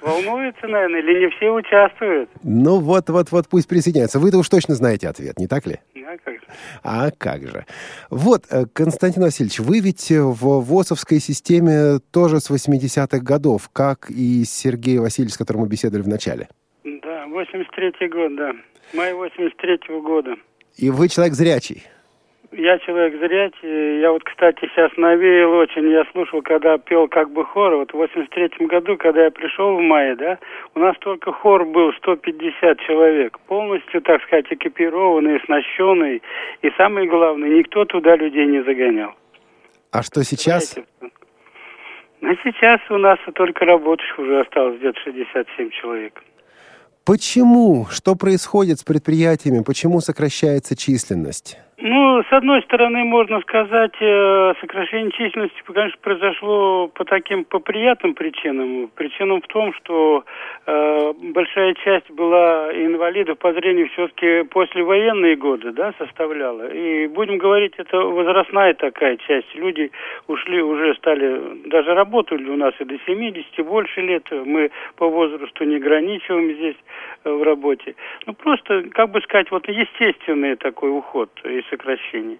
[0.00, 2.30] Волнуются, наверное, или не все участвуют?
[2.42, 4.18] Ну вот, вот, вот, пусть присоединяются.
[4.18, 5.78] Вы-то уж точно знаете ответ, не так ли?
[6.06, 6.40] А как же?
[6.82, 7.66] А как же.
[8.10, 14.44] Вот, э, Константин Васильевич, вы ведь в ВОСовской системе тоже с 80-х годов, как и
[14.44, 16.48] Сергей Васильевич, с которым мы беседовали в начале.
[16.84, 18.52] Да, 83-й год, да.
[18.94, 20.36] Май 83-го года.
[20.76, 21.82] И вы человек зрячий.
[22.50, 24.00] Я человек зрячий.
[24.00, 25.90] Я вот, кстати, сейчас навеял очень.
[25.90, 27.76] Я слушал, когда пел как бы хор.
[27.76, 30.38] Вот в 83-м году, когда я пришел в мае, да,
[30.74, 33.38] у нас только хор был 150 человек.
[33.40, 36.22] Полностью, так сказать, экипированный, оснащенный.
[36.62, 39.12] И самое главное, никто туда людей не загонял.
[39.92, 40.72] А что сейчас?
[40.72, 41.10] Знаете,
[42.22, 46.22] а сейчас у нас только рабочих уже осталось где-то 67 человек.
[47.04, 47.86] Почему?
[47.90, 49.62] Что происходит с предприятиями?
[49.62, 51.58] Почему сокращается численность?
[51.80, 58.14] Ну, с одной стороны, можно сказать, э, сокращение численности, конечно, произошло по таким, по приятным
[58.14, 58.90] причинам.
[58.96, 60.24] Причинам в том, что
[60.66, 66.68] э, большая часть была инвалидов по зрению все-таки послевоенные годы, да, составляла.
[66.68, 69.54] И будем говорить, это возрастная такая часть.
[69.54, 69.92] Люди
[70.26, 74.24] ушли, уже стали, даже работали у нас и до 70, больше лет.
[74.32, 76.76] Мы по возрасту не ограничиваем здесь
[77.22, 77.94] э, в работе.
[78.26, 82.38] Ну, просто, как бы сказать, вот естественный такой уход из сокращений.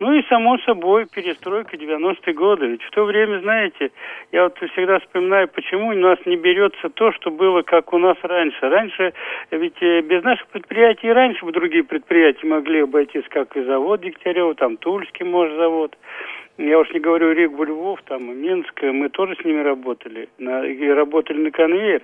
[0.00, 2.66] Ну и, само собой, перестройка 90-е годы.
[2.66, 3.90] Ведь в то время, знаете,
[4.32, 8.16] я вот всегда вспоминаю, почему у нас не берется то, что было как у нас
[8.22, 8.68] раньше.
[8.68, 9.12] Раньше,
[9.50, 14.54] ведь э, без наших предприятий раньше бы другие предприятия могли обойтись, как и завод Дегтярева,
[14.54, 15.96] там Тульский, может, завод.
[16.58, 20.88] Я уж не говорю Ригу, Львов, там, Минск, мы тоже с ними работали, на, и
[20.88, 22.02] работали на конвейер.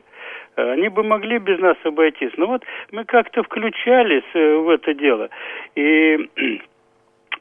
[0.56, 2.32] Они бы могли без нас обойтись.
[2.36, 5.28] Но вот мы как-то включались э, в это дело.
[5.74, 6.30] И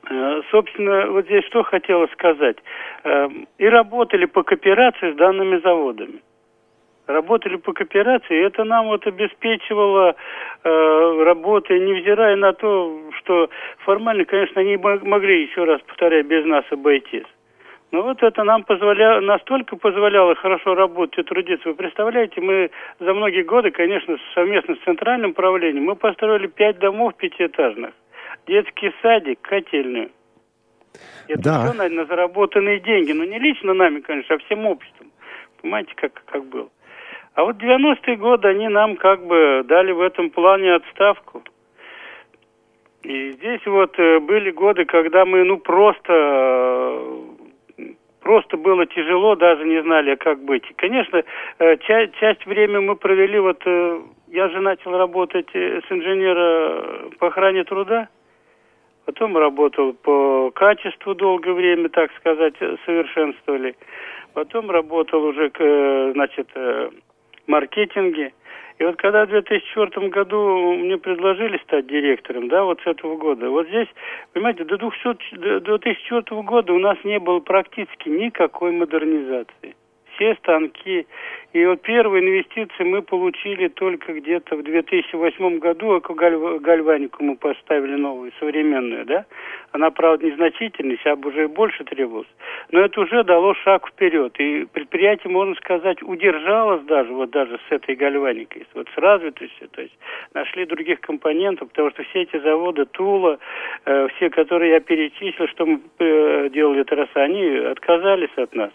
[0.09, 2.57] Э, собственно, вот здесь что хотела сказать.
[3.03, 6.21] Э, и работали по кооперации с данными заводами.
[7.07, 10.15] Работали по кооперации, и это нам вот обеспечивало
[10.63, 16.63] э, работы, невзирая на то, что формально, конечно, они могли, еще раз повторяю, без нас
[16.69, 17.25] обойтись.
[17.93, 21.69] Но вот это нам позволяло, настолько позволяло хорошо работать и трудиться.
[21.69, 27.13] Вы представляете, мы за многие годы, конечно, совместно с центральным управлением, мы построили пять домов
[27.15, 27.93] пятиэтажных
[28.47, 30.09] детский садик, котельную.
[31.27, 31.63] Это Да.
[31.65, 33.11] все на, на заработанные деньги.
[33.11, 35.11] Но не лично нами, конечно, а всем обществом.
[35.61, 36.69] Понимаете, как, как было.
[37.35, 41.43] А вот 90-е годы они нам как бы дали в этом плане отставку.
[43.03, 47.32] И здесь вот э, были годы, когда мы, ну, просто, э,
[48.23, 50.63] просто было тяжело, даже не знали, как быть.
[50.77, 51.23] Конечно,
[51.59, 57.09] э, часть, часть времени мы провели, вот, э, я же начал работать э, с инженера
[57.19, 58.07] по охране труда.
[59.05, 62.55] Потом работал по качеству долгое время, так сказать,
[62.85, 63.75] совершенствовали.
[64.33, 65.51] Потом работал уже,
[66.13, 66.47] значит,
[67.45, 68.31] маркетинге.
[68.83, 73.49] И вот когда в 2004 году мне предложили стать директором, да, вот с этого года,
[73.49, 73.87] вот здесь,
[74.33, 79.77] понимаете, до 200, до 2004 года у нас не было практически никакой модернизации.
[80.23, 81.05] Все станки.
[81.51, 87.95] И вот первые инвестиции мы получили только где-то в 2008 году, гальв- гальванику мы поставили
[87.95, 89.25] новую, современную, да.
[89.73, 92.27] Она, правда, незначительная, сейчас бы уже больше требовалось.
[92.71, 94.33] Но это уже дало шаг вперед.
[94.39, 99.67] И предприятие, можно сказать, удержалось даже, вот даже с этой гальваникой, вот с развитостью.
[99.69, 99.97] То есть
[100.33, 103.39] нашли других компонентов, потому что все эти заводы Тула,
[103.85, 108.71] э, все, которые я перечислил, что мы э, делали раз, они отказались от нас.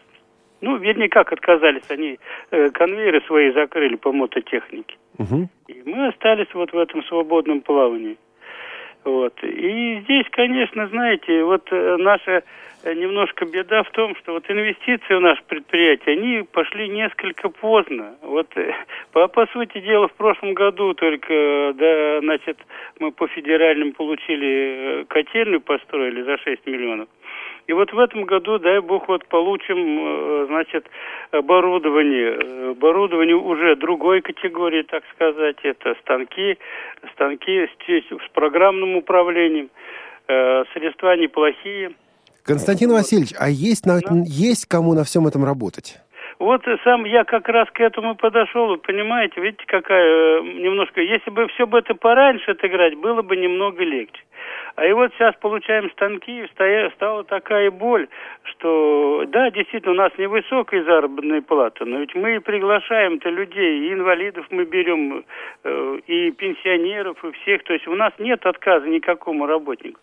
[0.60, 2.18] Ну, вернее, как отказались, они
[2.50, 4.96] э, конвейеры свои закрыли по мототехнике.
[5.18, 5.48] Мгм.
[5.68, 8.16] И мы остались вот в этом свободном плавании.
[9.04, 9.34] Вот.
[9.42, 12.42] И здесь, конечно, знаете, вот э, наша
[12.82, 18.16] э, немножко беда в том, что вот инвестиции в наше предприятие, они пошли несколько поздно.
[18.22, 18.72] Вот э,
[19.12, 22.58] по, по сути дела в прошлом году только, да, значит,
[22.98, 27.08] мы по федеральным получили котельную построили за 6 миллионов.
[27.68, 30.86] И вот в этом году, дай бог, вот получим, э, значит,
[31.32, 32.38] оборудование.
[32.40, 35.56] Э, Оборудование уже другой категории, так сказать.
[35.62, 36.56] Это станки,
[37.12, 39.68] станки с, с программным управлением.
[40.28, 41.90] Э, Средства неплохие.
[42.42, 45.98] Константин Васильевич, а есть, на- есть кому на всем этом работать?
[46.38, 51.66] Вот сам я как раз к этому подошел, понимаете, видите, какая немножко, если бы все
[51.66, 54.22] бы это пораньше отыграть, было бы немного легче.
[54.78, 58.06] А и вот сейчас получаем станки, и стала такая боль,
[58.44, 64.46] что да, действительно, у нас невысокая заработная плата, но ведь мы приглашаем-то людей, и инвалидов
[64.50, 65.24] мы берем,
[65.64, 69.98] э, и пенсионеров, и всех, то есть у нас нет отказа никакому работнику.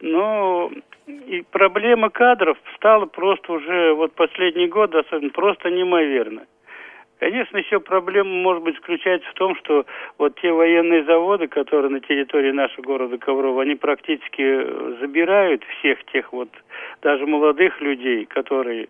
[0.00, 0.70] Но
[1.08, 6.42] и проблема кадров стала просто уже вот последний год, особенно просто неимоверно.
[7.20, 9.84] Конечно, еще проблема, может быть, заключается в том, что
[10.16, 16.02] вот те военные заводы, которые на территории нашего города Коврова, они практически э, забирают всех
[16.06, 16.48] тех вот,
[17.02, 18.88] даже молодых людей, которые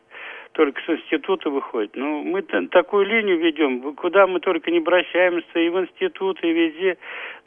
[0.53, 1.97] только с института выходят.
[1.97, 6.99] Ну, мы такую линию ведем, куда мы только не обращаемся, и в институты, и везде.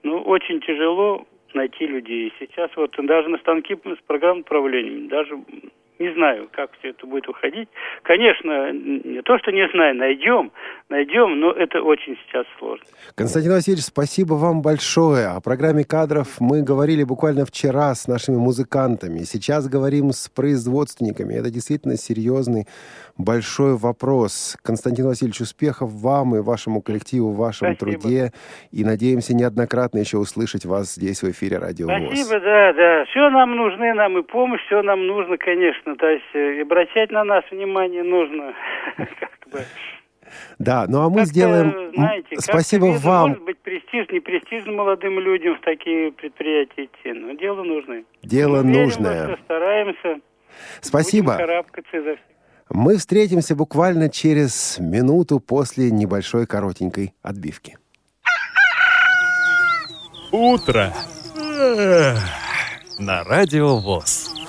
[0.04, 2.34] Ну, очень тяжело найти людей.
[2.40, 5.40] Сейчас вот даже на станки с программным управлением, даже
[6.00, 7.70] не знаю, как все это будет уходить.
[8.04, 10.52] Конечно, не то, что не знаю, найдем,
[10.90, 12.86] найдем, но это очень сейчас сложно.
[13.16, 15.28] Константин Васильевич, спасибо вам большое.
[15.28, 19.20] О программе кадров мы говорили буквально вчера с нашими музыкантами.
[19.20, 21.36] Сейчас говорим с производственниками.
[21.36, 22.66] Это действительно серьезный,
[23.18, 24.58] большой вопрос.
[24.64, 28.02] Константин Васильевич, успехов вам и вашему коллективу в вашем спасибо.
[28.02, 28.32] труде.
[28.72, 33.06] И надеемся неоднократно еще услышать вас здесь в эфире Радио Спасибо, да, да.
[33.06, 35.83] Все нам нужны, нам и помощь, все нам нужно, конечно.
[35.84, 38.54] То есть э, обращать на нас внимание нужно.
[40.58, 41.92] Да, ну а мы сделаем...
[41.94, 43.30] Знаете, Спасибо вам.
[43.30, 48.04] Может быть, престиж, не престижно молодым людям в такие предприятия идти, но дело нужное.
[48.24, 49.28] Дело мы нужное.
[49.28, 50.22] Верим, стараемся.
[50.82, 51.38] Спасибо.
[52.70, 57.78] Мы встретимся буквально через минуту после небольшой коротенькой отбивки.
[60.32, 60.92] Утро.
[62.98, 64.43] На радио ВОЗ.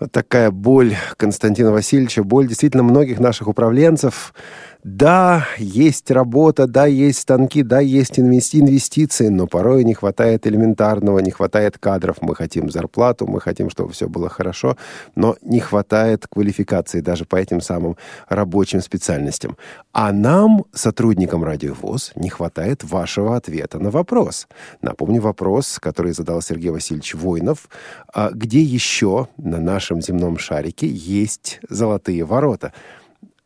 [0.00, 4.32] Вот такая боль Константина Васильевича, боль действительно многих наших управленцев–
[4.84, 11.32] да, есть работа, да, есть станки, да, есть инвестиции, но порой не хватает элементарного, не
[11.32, 12.18] хватает кадров.
[12.20, 14.76] Мы хотим зарплату, мы хотим, чтобы все было хорошо,
[15.16, 17.96] но не хватает квалификации даже по этим самым
[18.28, 19.56] рабочим специальностям.
[19.92, 24.46] А нам, сотрудникам Радиовоз, не хватает вашего ответа на вопрос.
[24.80, 27.68] Напомню вопрос, который задал Сергей Васильевич Войнов.
[28.14, 32.72] А где еще на нашем земном шарике есть золотые ворота?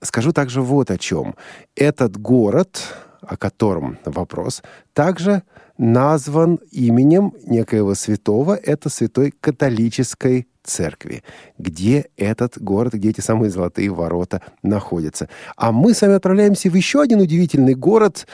[0.03, 1.37] Скажу также вот о чем.
[1.77, 2.83] Этот город,
[3.21, 5.43] о котором вопрос, также
[5.79, 11.23] назван именем некоего святого, это святой католической церкви,
[11.59, 15.29] где этот город, где эти самые золотые ворота находятся.
[15.57, 18.27] А мы с вами отправляемся в еще один удивительный город,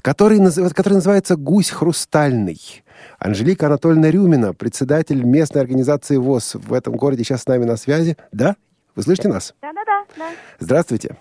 [0.00, 0.38] который,
[0.72, 2.58] который называется «Гусь хрустальный».
[3.18, 8.16] Анжелика Анатольевна Рюмина, председатель местной организации ВОЗ в этом городе, сейчас с нами на связи.
[8.32, 8.56] Да?
[8.94, 9.54] Вы слышите нас?
[9.62, 10.04] Да-да-да.
[10.18, 10.30] да.
[10.58, 11.16] Здравствуйте.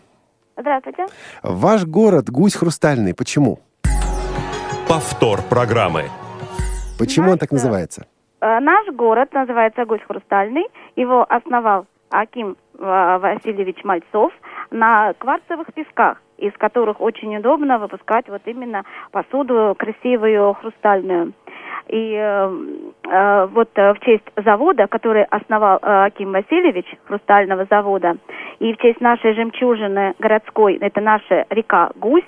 [0.58, 1.06] Здравствуйте.
[1.42, 3.14] Ваш город Гусь Хрустальный.
[3.14, 3.60] Почему?
[4.90, 6.04] Повтор программы.
[7.00, 8.08] Почему Знаете, он так называется?
[8.42, 10.66] Э, наш город называется Гусь Хрустальный.
[10.98, 14.34] Его основал Аким э, Васильевич Мальцов
[14.70, 21.32] на кварцевых песках, из которых очень удобно выпускать вот именно посуду красивую, хрустальную.
[21.88, 22.52] И э,
[23.04, 28.18] э, вот э, в честь завода, который основал э, Аким Васильевич, хрустального завода,
[28.60, 32.24] и в честь нашей жемчужины городской, это наша река Гусь,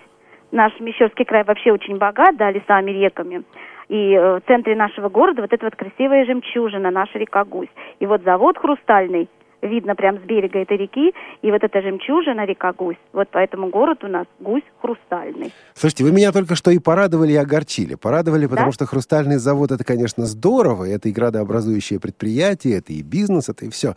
[0.52, 3.44] наш Мещерский край вообще очень богат, да, лесами, реками.
[3.90, 7.70] И э, в центре нашего города вот эта вот красивая жемчужина, наша река Гусь.
[8.00, 9.30] И вот завод хрустальный,
[9.64, 14.04] видно прям с берега этой реки, и вот эта жемчужина, река Гусь, вот поэтому город
[14.04, 15.52] у нас Гусь хрустальный.
[15.74, 17.96] Слушайте, вы меня только что и порадовали, и огорчили.
[17.96, 18.74] Порадовали, потому да?
[18.74, 23.70] что хрустальный завод, это, конечно, здорово, это и градообразующее предприятие, это и бизнес, это и
[23.70, 23.96] все.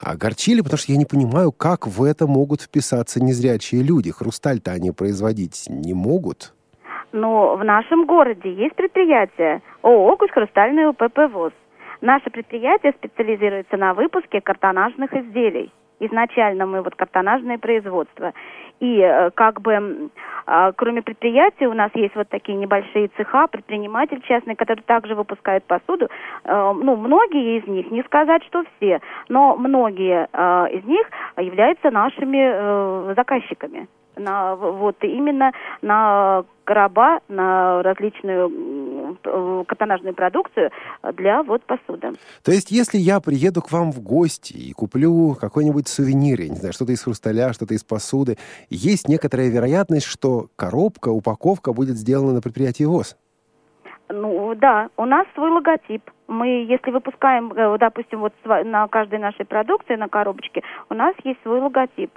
[0.00, 4.10] А огорчили, потому что я не понимаю, как в это могут вписаться незрячие люди.
[4.10, 6.54] Хрусталь-то они производить не могут.
[7.12, 11.52] Но в нашем городе есть предприятие ООО «Гусь хрустальный УПП ВОЗ».
[12.02, 15.72] Наше предприятие специализируется на выпуске картонажных изделий.
[16.00, 18.32] Изначально мы вот картонажное производство.
[18.80, 20.10] И э, как бы
[20.44, 25.62] а, кроме предприятий у нас есть вот такие небольшие цеха, предприниматель частный, который также выпускает
[25.62, 26.08] посуду.
[26.42, 31.92] Э, ну, многие из них, не сказать, что все, но многие э, из них являются
[31.92, 33.86] нашими заказчиками
[34.16, 39.16] на вот именно на короба, на различную
[39.66, 40.70] катонажную продукцию
[41.14, 42.12] для вот посуды.
[42.44, 46.56] То есть, если я приеду к вам в гости и куплю какой-нибудь сувенир, я не
[46.56, 48.36] знаю, что-то из хрусталя, что-то из посуды,
[48.70, 53.16] есть некоторая вероятность, что коробка, упаковка будет сделана на предприятии ВОЗ?
[54.08, 56.02] Ну, да, у нас свой логотип.
[56.28, 61.40] Мы, если выпускаем, э, допустим, вот на каждой нашей продукции, на коробочке, у нас есть
[61.42, 62.10] свой логотип.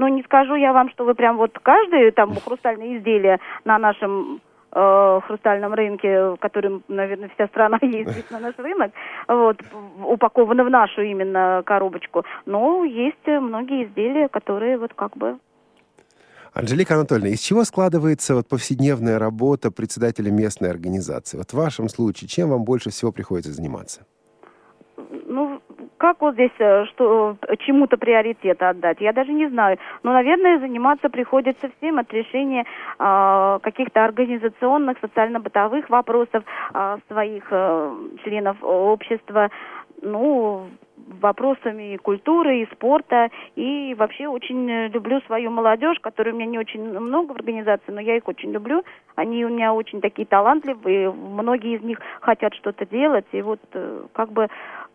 [0.00, 4.40] Ну, не скажу я вам, что вы прям вот каждое там хрустальное изделие на нашем
[4.72, 8.92] э, хрустальном рынке, в котором, наверное, вся страна ездит на наш рынок,
[9.28, 9.58] вот,
[10.02, 12.24] упакованы в нашу именно коробочку.
[12.46, 15.38] Но есть многие изделия, которые вот как бы
[16.54, 21.36] Анжелика Анатольевна, из чего складывается вот повседневная работа председателя местной организации?
[21.36, 24.06] Вот в вашем случае, чем вам больше всего приходится заниматься?
[26.00, 29.76] Как вот здесь э, что чему-то приоритет отдать, я даже не знаю.
[30.02, 32.64] Но, наверное, заниматься приходится всем от решения
[32.98, 36.42] э, каких-то организационных, социально-бытовых вопросов
[36.72, 37.94] э, своих э,
[38.24, 39.50] членов общества.
[40.02, 40.68] Ну,
[41.20, 43.28] вопросами культуры и спорта.
[43.56, 48.00] И вообще очень люблю свою молодежь, которой у меня не очень много в организации, но
[48.00, 48.82] я их очень люблю.
[49.14, 53.26] Они у меня очень такие талантливые, многие из них хотят что-то делать.
[53.32, 54.48] И вот э, как бы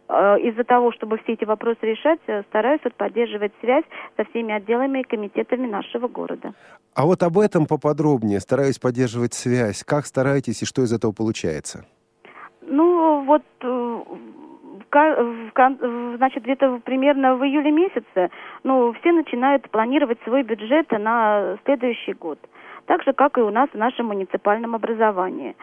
[0.07, 3.85] э, из-за того, чтобы все эти вопросы решать, э, стараюсь вот поддерживать связь
[4.17, 6.53] со всеми отделами и комитетами нашего города.
[6.93, 8.39] А вот об этом поподробнее.
[8.39, 9.83] Стараюсь поддерживать связь.
[9.83, 11.85] Как стараетесь и что из этого получается?
[12.67, 13.43] Ну, вот
[16.17, 18.29] значит, где-то примерно в июле месяце,
[18.63, 22.39] ну, все начинают планировать свой бюджет на следующий год.
[22.85, 25.55] Так же, как и у нас в нашем муниципальном образовании.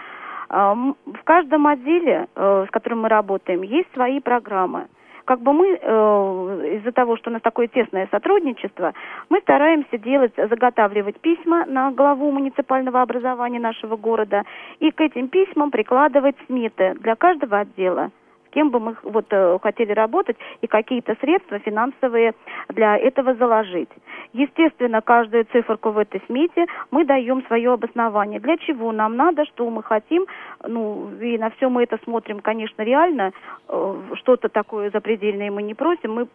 [0.48, 4.86] А, в каждом отделе, э, с которым мы работаем, есть свои программы.
[5.24, 8.92] Как бы мы, э, из-за того, что у нас такое тесное сотрудничество,
[9.30, 14.42] мы стараемся делать, заготавливать письма на главу муниципального образования нашего города
[14.80, 18.10] и к этим письмам прикладывать сметы для каждого отдела
[18.52, 22.34] кем бы мы вот э, хотели работать и какие-то средства финансовые
[22.68, 23.88] для этого заложить.
[24.32, 28.40] Естественно, каждую циферку в этой смете мы даем свое обоснование.
[28.40, 30.26] Для чего нам надо, что мы хотим,
[30.66, 33.32] ну, и на все мы это смотрим, конечно, реально,
[33.68, 36.28] э, что-то такое запредельное мы не просим, мы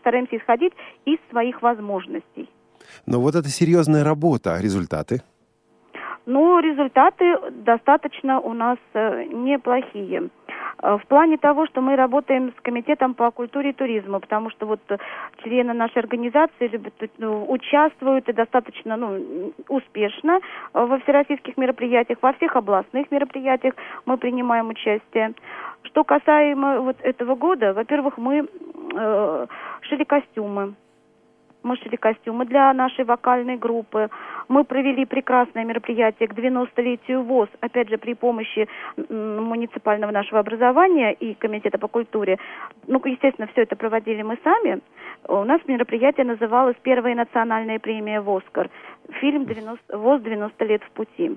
[0.00, 0.72] стараемся исходить
[1.04, 2.48] из своих возможностей.
[3.06, 5.22] Но вот это серьезная работа, результаты?
[6.26, 10.28] Ну, результаты достаточно у нас э, неплохие.
[10.82, 14.66] Э, в плане того, что мы работаем с комитетом по культуре и туризму, потому что
[14.66, 14.98] вот э,
[15.44, 20.40] члены нашей организации любят, ну, участвуют и достаточно ну, успешно
[20.72, 23.74] во всероссийских мероприятиях, во всех областных мероприятиях
[24.04, 25.32] мы принимаем участие.
[25.82, 28.48] Что касаемо вот этого года, во-первых, мы
[28.94, 29.46] э,
[29.82, 30.74] шили костюмы
[31.66, 34.08] мы шили костюмы для нашей вокальной группы.
[34.48, 41.34] Мы провели прекрасное мероприятие к 90-летию ВОЗ, опять же, при помощи муниципального нашего образования и
[41.34, 42.38] Комитета по культуре.
[42.86, 44.80] Ну, естественно, все это проводили мы сами.
[45.28, 48.70] У нас мероприятие называлось «Первая национальная премия ВОСКАР».
[49.20, 51.36] Фильм 90, «ВОЗ 90 лет в пути».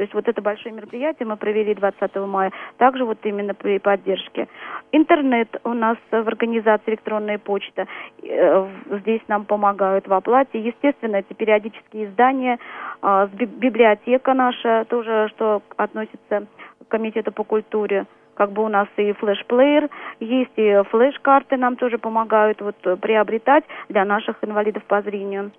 [0.00, 4.48] То есть вот это большое мероприятие мы провели 20 мая, также вот именно при поддержке.
[4.92, 7.86] Интернет у нас в организации электронная почта,
[8.22, 8.68] э,
[9.02, 10.58] здесь нам помогают в оплате.
[10.58, 12.58] Естественно, это периодические издания,
[13.02, 16.46] а, библиотека наша тоже, что относится
[16.82, 19.90] к комитету по культуре как бы у нас и флеш-плеер
[20.20, 25.50] есть, и флеш-карты нам тоже помогают вот приобретать для наших инвалидов по зрению.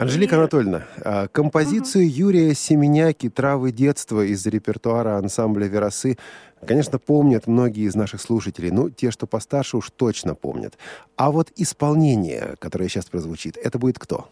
[0.00, 2.12] Анжелика Анатольевна, а, композицию угу.
[2.14, 6.16] Юрия Семеняки «Травы детства» из репертуара ансамбля «Веросы»
[6.64, 8.70] конечно, помнят многие из наших слушателей.
[8.70, 10.78] Ну, те, что постарше, уж точно помнят.
[11.16, 14.28] А вот исполнение, которое сейчас прозвучит, это будет кто?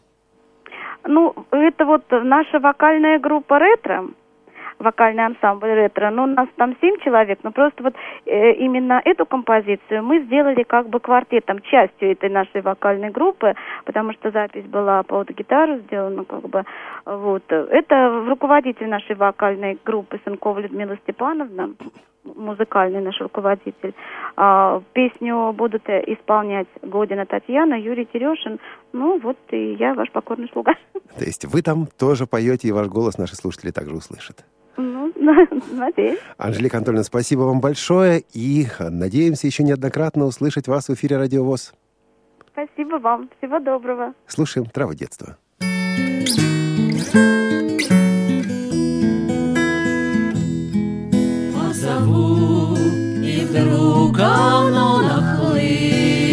[1.05, 4.09] Ну, это вот наша вокальная группа «Ретро»
[4.79, 6.11] вокальный ансамбль ретро.
[6.11, 7.95] Ну, у нас там семь человек, но просто вот
[8.27, 13.55] э, именно эту композицию мы сделали как бы квартетом, частью этой нашей вокальной группы,
[13.85, 16.65] потому что запись была под гитару сделана как бы.
[17.05, 17.45] Вот.
[17.51, 21.71] Это руководитель нашей вокальной группы Сынкова Людмила Степановна
[22.35, 23.95] музыкальный наш руководитель.
[24.37, 28.59] А, песню будут исполнять Година Татьяна, Юрий Терешин.
[28.93, 30.75] Ну, вот и я, ваш покорный слуга.
[31.19, 34.45] То есть вы там тоже поете, и ваш голос наши слушатели также услышат?
[34.77, 35.13] Ну,
[35.73, 36.19] надеюсь.
[36.37, 38.25] Анжелика Анатольевна, спасибо вам большое.
[38.33, 41.73] И надеемся еще неоднократно услышать вас в эфире «Радио ВОЗ».
[42.53, 43.29] Спасибо вам.
[43.39, 44.15] Всего доброго.
[44.27, 45.37] Слушаем «Травы детства».
[51.55, 52.77] Позову,
[53.23, 56.27] и вдруг оно нахлынет,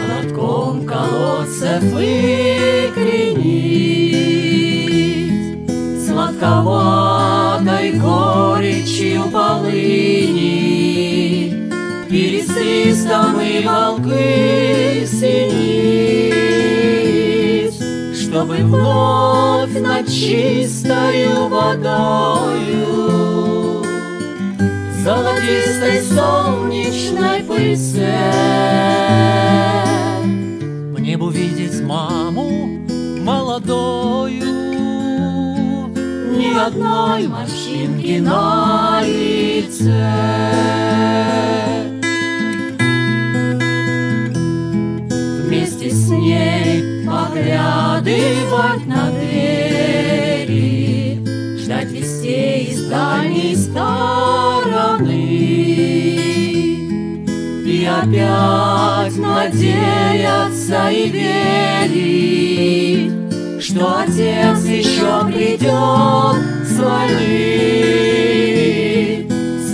[0.00, 2.37] Холодком колодцев выкренит
[6.38, 10.58] сладковатой горечью полыни,
[12.08, 16.34] Пересвистом и волкы синиц,
[18.16, 22.86] Чтобы вновь над чистою водою
[25.04, 28.58] Золотистой солнечной пыльце
[36.58, 40.08] одной морщинки на лице.
[45.44, 50.50] Вместе с ней поглядывать на двери,
[51.58, 54.98] ждать вестей из дальней стороны.
[57.64, 61.08] И опять надеяться и
[61.88, 63.12] верить,
[63.62, 66.47] что отец еще придет
[66.78, 67.26] с войны.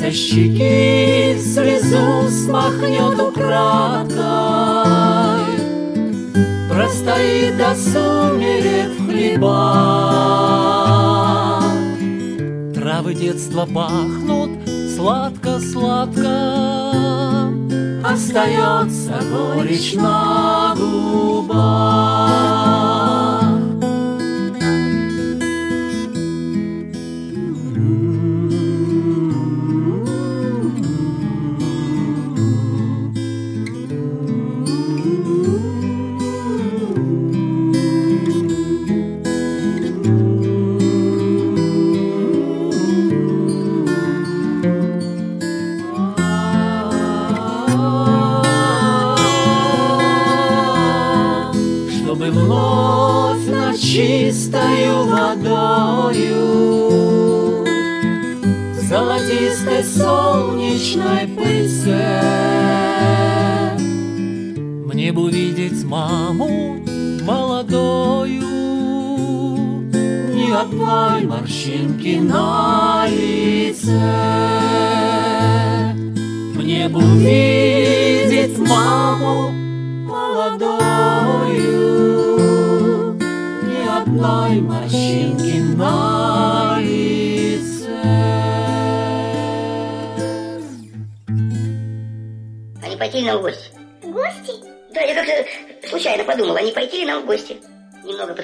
[0.01, 4.25] Со щеки слезу смахнет украдкой,
[6.71, 9.53] Простоит до сумерек хлеба.
[12.75, 14.51] Травы детства пахнут
[14.97, 16.35] сладко-сладко,
[18.03, 22.25] Остается горечь на губах.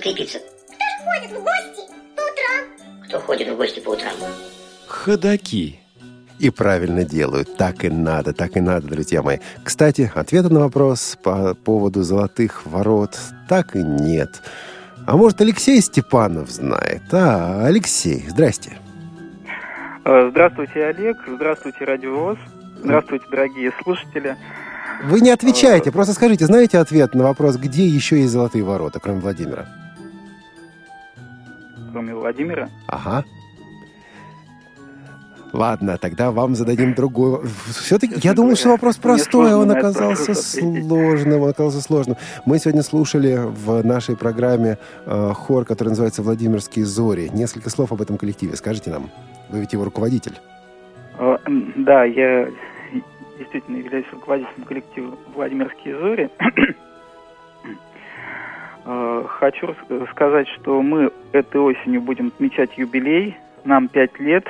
[0.01, 0.38] Подкрепиться.
[0.38, 3.05] Кто же ходит в гости по утрам?
[3.05, 4.14] Кто ходит в гости по утрам?
[4.86, 5.78] Ходаки.
[6.38, 7.57] И правильно делают.
[7.59, 9.38] Так и надо, так и надо, друзья мои.
[9.62, 14.42] Кстати, ответа на вопрос по поводу золотых ворот так и нет.
[15.07, 17.03] А может, Алексей Степанов знает?
[17.12, 18.78] А, Алексей, здрасте.
[20.05, 21.18] Э, Здравствуйте, Олег.
[21.28, 22.38] Здравствуйте, Радио ВОЗ.
[22.82, 24.36] Здравствуйте, дорогие слушатели.
[25.05, 29.20] Вы не отвечаете, просто скажите, знаете ответ на вопрос, где еще есть золотые ворота, кроме
[29.20, 29.66] Владимира?
[31.93, 32.68] Кроме Владимира.
[32.88, 33.24] Ага.
[35.53, 37.41] Ладно, тогда вам зададим другой.
[37.66, 41.43] Все-таки я думал, что вопрос простой, а он оказался сложным.
[41.43, 42.16] Он оказался сложным.
[42.47, 47.30] Мы сегодня слушали в нашей программе э, хор, который называется «Владимирские зори».
[47.34, 48.55] Несколько слов об этом коллективе.
[48.55, 49.11] Скажите нам.
[49.49, 50.38] Вы ведь его руководитель.
[51.18, 52.49] М, Да, я
[53.36, 56.30] действительно являюсь руководителем коллектива «Владимирские зори».
[58.93, 63.36] Э, Хочу рас- сказать, что мы этой осенью будем отмечать юбилей.
[63.64, 64.47] Нам пять лет.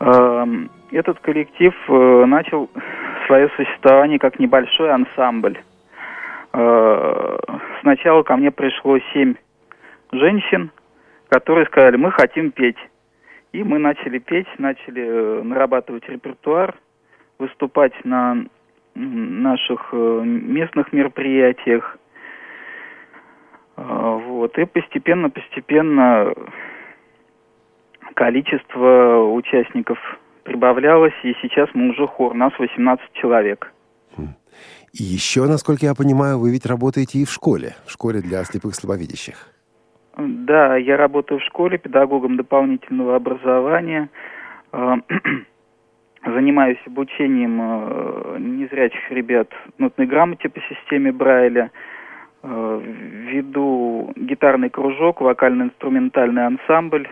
[0.00, 2.68] Эм, Этот коллектив э, начал
[3.26, 5.56] свое существование как небольшой ансамбль.
[6.52, 7.38] Э,
[7.82, 9.34] Сначала ко мне пришло семь
[10.12, 10.70] женщин,
[11.28, 12.78] которые сказали, мы хотим петь.
[13.52, 16.74] И мы начали петь, начали э, нарабатывать репертуар,
[17.38, 18.44] выступать на
[18.94, 21.98] наших э, местных мероприятиях.
[23.76, 24.56] А, Вот.
[24.58, 26.32] И постепенно-постепенно
[28.14, 29.98] количество участников
[30.44, 33.72] прибавлялось, и сейчас мы уже хор, нас 18 человек.
[34.92, 37.74] И еще, насколько я понимаю, вы ведь работаете и в школе.
[37.84, 39.34] В школе для слепых и слабовидящих.
[40.16, 44.08] Да, я работаю в школе педагогом дополнительного образования.
[44.72, 44.94] Э,
[46.24, 49.48] Занимаюсь обучением э, незрячих ребят
[49.78, 51.72] нотной грамоте по системе Брайля.
[52.46, 52.80] Э,
[53.32, 57.08] Веду гитарный кружок, вокально-инструментальный ансамбль.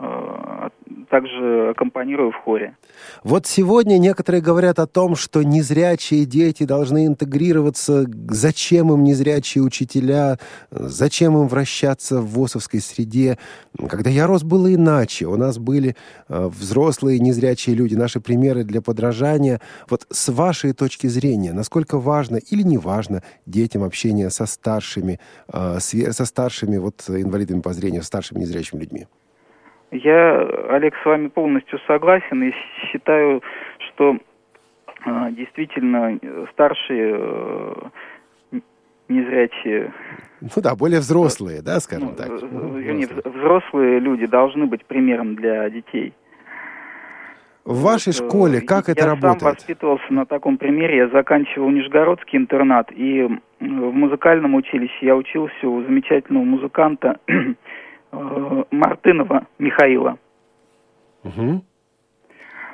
[0.00, 0.68] Э,
[1.10, 2.76] Также аккомпанирую в хоре.
[3.24, 8.06] Вот сегодня некоторые говорят о том, что незрячие дети должны интегрироваться.
[8.28, 10.38] Зачем им незрячие учителя?
[10.70, 13.38] Зачем им вращаться в ВОСовской среде?
[13.88, 15.26] Когда я рос, было иначе.
[15.26, 15.96] У нас были
[16.28, 19.60] э, взрослые незрячие люди, наши примеры для подражания.
[19.88, 25.18] Вот с вашей точки зрения, насколько важно или не важно детям общение со старшими,
[25.52, 29.06] э, со старшими вот инвалидами по зрению, старшими незрячими людьми?
[29.92, 32.52] Я, Олег, с вами полностью согласен и
[32.90, 33.42] считаю,
[33.88, 34.16] что
[35.04, 37.74] э, действительно э, старшие э,
[39.08, 39.92] незрячие,
[40.40, 42.28] Ну да, более взрослые, да, скажем так.
[42.30, 42.38] э,
[42.78, 46.12] вернее, вз- взрослые люди должны быть примером для детей.
[47.64, 49.40] В вашей Э, школе как это я работает?
[49.40, 50.98] сам воспитывался на таком примере.
[50.98, 57.32] Я заканчивал Нижегородский интернат, и в музыкальном училище я учился у замечательного музыканта э,
[58.12, 60.18] Мартынова Михаила.
[61.22, 61.62] Мгм.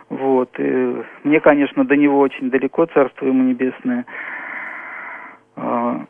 [0.09, 0.51] Вот.
[0.59, 4.07] И мне, конечно, до него очень далеко, царство ему небесное.
[5.57, 6.07] А,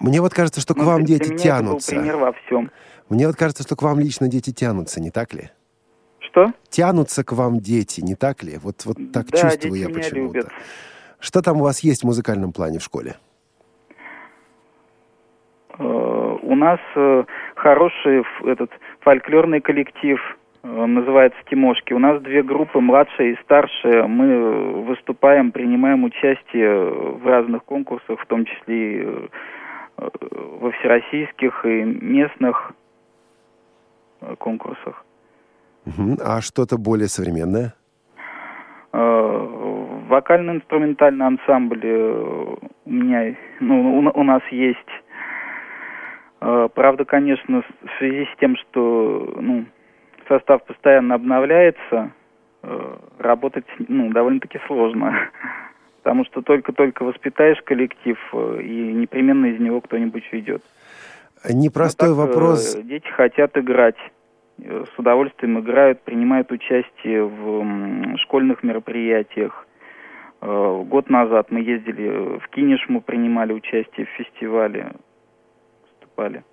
[0.00, 1.90] Мне вот кажется, что к но вам для дети тянутся.
[1.94, 2.70] пример во всем.
[3.10, 5.50] Мне вот кажется, что к вам лично дети тянутся, не так ли?
[6.20, 6.52] Что?
[6.70, 8.56] Тянутся к вам дети, не так ли?
[8.62, 10.48] Вот, вот так Да, чувствую я почему-то.
[11.20, 13.16] Что там у вас есть в музыкальном плане в школе?
[15.78, 17.24] Э, У нас э,
[17.64, 20.20] хороший этот фольклорный коллектив,
[20.62, 21.94] называется «Тимошки».
[21.94, 24.06] У нас две группы, младшая и старшая.
[24.06, 29.06] Мы выступаем, принимаем участие в разных конкурсах, в том числе и
[29.96, 30.08] э,
[30.60, 32.72] во всероссийских и местных
[34.20, 35.04] э, конкурсах.
[36.20, 37.74] А что-то более современное?
[38.92, 39.46] Э,
[40.08, 41.86] Вокально-инструментальный ансамбль
[42.84, 45.03] у меня, ну, у нас есть.
[46.44, 49.64] Э, Правда, конечно, в связи с тем, что ну,
[50.28, 52.12] состав постоянно обновляется,
[52.62, 55.30] э, работать ну, довольно-таки сложно.
[56.02, 60.62] Потому что только-только воспитаешь коллектив, э, и непременно из него кто-нибудь уйдет.
[61.48, 62.76] Непростой Ну, так, э, вопрос.
[62.82, 63.96] Дети хотят играть.
[64.58, 69.66] С удовольствием играют, принимают участие в школьных мероприятиях.
[70.40, 74.92] Год назад мы ездили в Кинеш, мы принимали участие в фестивале,
[76.16, 76.44] выступали.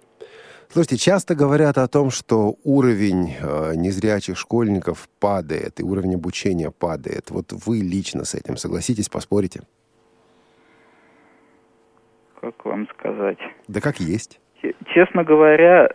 [0.69, 7.29] Слушайте, часто говорят о том, что уровень э, незрячих школьников падает, и уровень обучения падает.
[7.29, 9.61] Вот вы лично с этим согласитесь, поспорите?
[12.39, 13.37] Как вам сказать?
[13.67, 14.39] Да как есть.
[14.93, 15.89] Честно говоря,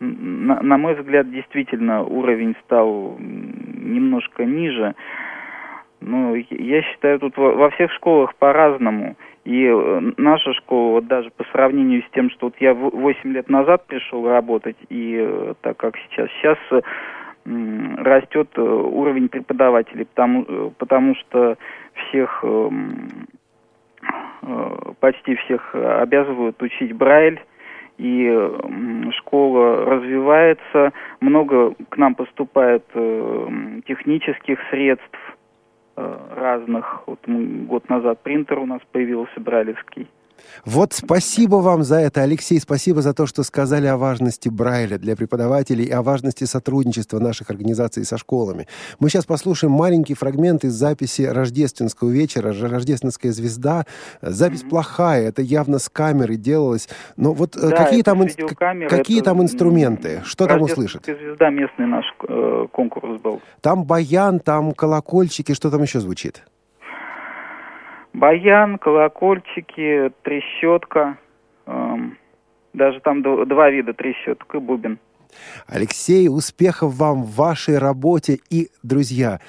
[0.00, 4.94] на, на мой взгляд, действительно уровень стал немножко ниже.
[6.00, 9.16] Но я- я считаю, тут во, во всех школах по-разному.
[9.44, 13.48] И э, наша школа, вот даже по сравнению с тем, что вот я 8 лет
[13.48, 16.80] назад пришел работать, и э, так как сейчас, сейчас э,
[17.46, 21.56] растет уровень преподавателей, потому, потому что
[21.94, 22.44] всех,
[25.00, 27.40] почти всех обязывают учить Брайль,
[27.96, 28.30] и
[29.18, 32.84] школа развивается, много к нам поступает
[33.86, 35.29] технических средств
[35.96, 37.02] разных.
[37.06, 40.08] Вот год назад принтер у нас появился брайлевский.
[40.64, 42.60] Вот спасибо вам за это, Алексей.
[42.60, 47.50] Спасибо за то, что сказали о важности Брайля для преподавателей и о важности сотрудничества наших
[47.50, 48.66] организаций со школами.
[48.98, 53.84] Мы сейчас послушаем маленький фрагмент из записи рождественского вечера «Ж- «Рождественская звезда».
[54.22, 56.88] Запись плохая, это явно с камеры делалось.
[57.16, 58.20] Но вот э, Да, какие, там,
[58.88, 60.22] какие это, там инструменты?
[60.24, 60.60] Что там?
[60.60, 63.40] «Рождественская звезда» местный наш э, конкурс был.
[63.60, 66.42] Там баян, там колокольчики, что там еще звучит?
[68.12, 71.18] Баян, колокольчики, трещотка.
[71.66, 72.18] эм,
[72.72, 74.98] даже там два вида трещоток и бубен.
[75.66, 78.40] Алексей, успехов вам в вашей работе.
[78.50, 79.40] И, друзья,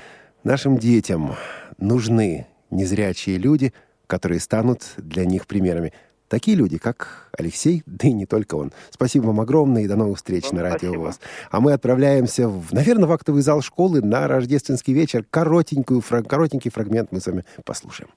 [0.43, 1.31] нашим детям
[1.79, 3.73] нужны незрячие люди,
[4.07, 5.93] которые станут для них примерами.
[6.27, 8.71] Такие люди, как Алексей, да и не только он.
[8.89, 11.01] Спасибо вам огромное и до новых встреч Вам на Радио спасибо.
[11.01, 11.19] ВОЗ.
[11.49, 15.25] А мы отправляемся, в, наверное, в актовый зал школы на рождественский вечер.
[15.29, 18.09] Коротенькую, коротенький фрагмент мы с вами послушаем.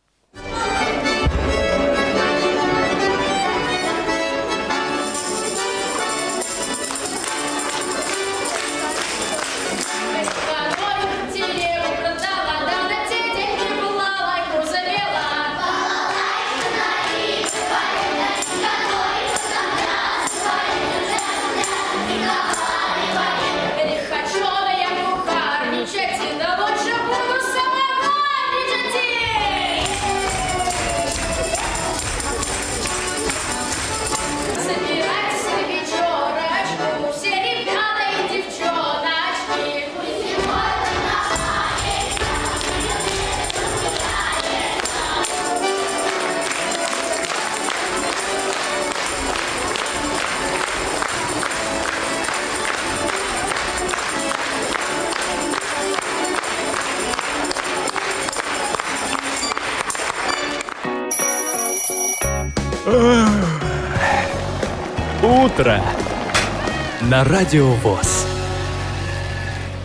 [67.14, 68.26] На Радио ВОЗ.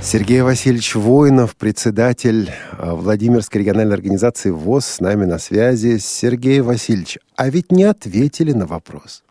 [0.01, 5.99] Сергей Васильевич Воинов, председатель э, Владимирской региональной организации ВОЗ, с нами на связи.
[5.99, 9.23] Сергей Васильевич, а ведь не ответили на вопрос.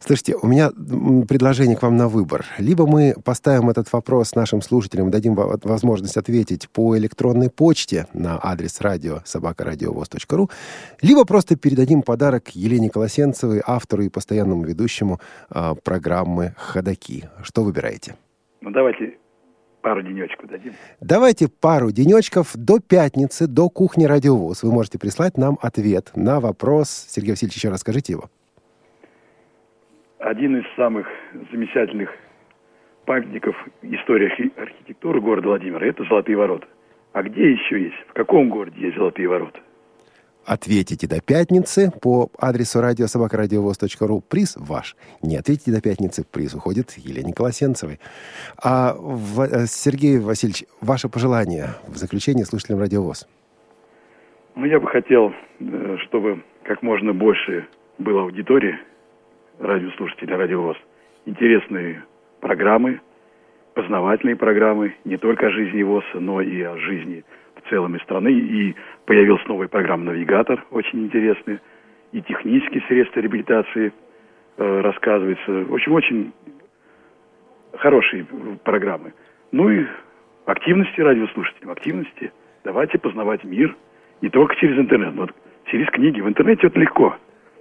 [0.00, 0.70] Слушайте, у меня
[1.28, 2.44] предложение к вам на выбор.
[2.58, 8.38] Либо мы поставим этот вопрос нашим слушателям, дадим во- возможность ответить по электронной почте на
[8.42, 10.50] адрес радио собакарадиовоз.ру,
[11.02, 15.20] либо просто передадим подарок Елене Колосенцевой, автору и постоянному ведущему
[15.50, 17.28] а, программы «Ходоки».
[17.42, 18.16] Что выбираете?
[18.60, 19.18] Ну, давайте
[19.82, 20.72] пару денечку дадим.
[21.00, 24.62] Давайте пару денечков до пятницы, до кухни «Радиовоз».
[24.62, 27.06] Вы можете прислать нам ответ на вопрос.
[27.08, 28.30] Сергей Васильевич, еще расскажите его.
[30.24, 31.06] Один из самых
[31.52, 32.08] замечательных
[33.04, 36.66] памятников истории архи- архитектуры города Владимира– это Золотые ворота.
[37.12, 37.96] А где еще есть?
[38.08, 39.60] В каком городе есть Золотые ворота?
[40.46, 44.22] Ответите до пятницы по адресу радиособакарадиовоз.ру.
[44.22, 44.96] Приз ваш.
[45.22, 48.00] Не ответите до пятницы, приз уходит Елене Колосенцевой.
[48.62, 53.28] А, В- э, Сергей Васильевич, ваше пожелание в заключение слушателям радиовоз.
[54.54, 57.66] Ну, я бы хотел, э, чтобы как можно больше
[57.98, 58.78] было аудитории
[59.58, 60.76] радиослушателей радиовоз.
[61.26, 62.04] Интересные
[62.40, 63.00] программы,
[63.74, 67.24] познавательные программы, не только о жизни ВОЗ, но и о жизни
[67.56, 68.32] в целом и страны.
[68.32, 68.74] И
[69.06, 71.60] появилась новая программа «Навигатор», очень интересная.
[72.12, 73.92] И технические средства реабилитации
[74.56, 75.50] э, рассказывается.
[75.50, 76.32] В общем, очень
[77.76, 78.24] хорошие
[78.62, 79.12] программы.
[79.50, 79.84] Ну и
[80.46, 82.32] активности радиослушателям, активности.
[82.62, 83.76] Давайте познавать мир
[84.20, 85.28] не только через интернет, но
[85.66, 86.20] через книги.
[86.20, 87.16] В интернете это легко,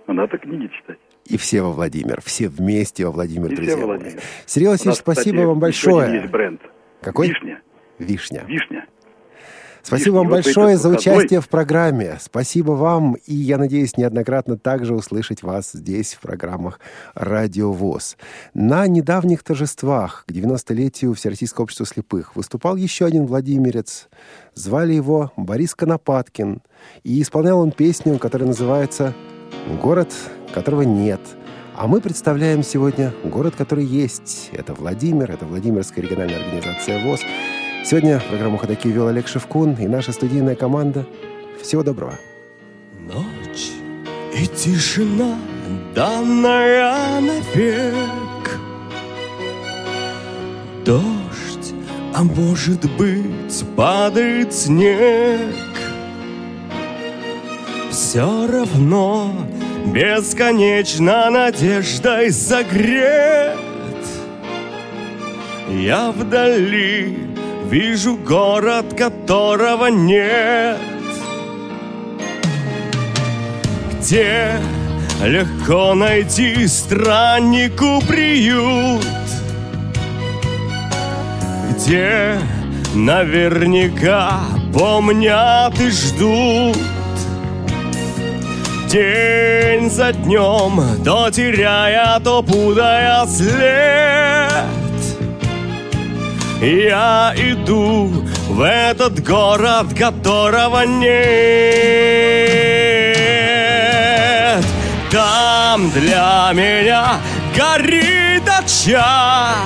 [0.07, 0.99] но надо книги читать.
[1.25, 2.21] И все во Владимир.
[2.21, 3.77] Все вместе во Владимир, И друзья.
[3.77, 4.21] Владимир.
[4.45, 6.13] Сергей Васильевич, нас, спасибо кстати, вам большое.
[6.15, 6.61] есть бренд.
[7.01, 7.29] Какой?
[7.29, 7.61] Вишня.
[7.99, 8.43] Вишня.
[8.47, 8.85] Вишня.
[9.81, 10.37] Спасибо вам Вишня.
[10.37, 12.17] Вот большое за участие в программе.
[12.21, 13.15] Спасибо вам.
[13.25, 16.79] И я надеюсь неоднократно также услышать вас здесь, в программах
[17.13, 18.15] «Радио ВОЗ».
[18.53, 24.07] На недавних торжествах к 90-летию Всероссийского общества слепых выступал еще один владимирец.
[24.53, 26.61] Звали его Борис Конопаткин.
[27.03, 29.13] И исполнял он песню, которая называется
[29.81, 30.13] «Город,
[30.53, 31.21] которого нет».
[31.75, 34.49] А мы представляем сегодня город, который есть.
[34.51, 37.21] Это Владимир, это Владимирская региональная организация ВОЗ.
[37.83, 41.07] Сегодня программу «Ходоки» вел Олег Шевкун и наша студийная команда.
[41.61, 42.13] Всего доброго.
[42.99, 43.71] Ночь
[44.35, 45.35] и тишина,
[45.95, 48.59] данная навек.
[50.85, 51.73] Дождь,
[52.13, 55.72] а может быть, падает снег.
[57.93, 59.31] Все равно
[59.85, 63.55] бесконечно надеждой согрет.
[65.69, 67.15] Я вдали
[67.69, 70.79] вижу город, которого нет.
[73.91, 74.53] Где
[75.23, 79.05] легко найти страннику приют,
[81.69, 82.39] Где
[82.95, 84.39] наверняка
[84.73, 86.92] помнят и ждут.
[88.93, 94.53] День за днем, то теряя, то путая след.
[96.61, 98.11] Я иду
[98.49, 101.13] в этот город, которого нет.
[105.11, 107.17] Там для меня
[107.57, 109.57] горит очаг,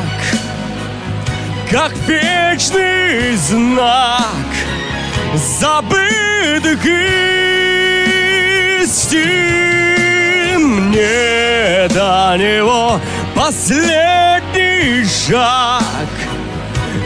[1.70, 4.48] как вечный знак
[5.36, 6.82] забытых
[8.84, 10.62] истин.
[10.90, 13.00] Мне до него
[13.36, 15.84] последний шаг,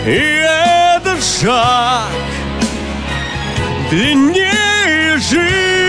[0.06, 2.10] и этот шаг
[3.90, 5.81] длиннее жизни.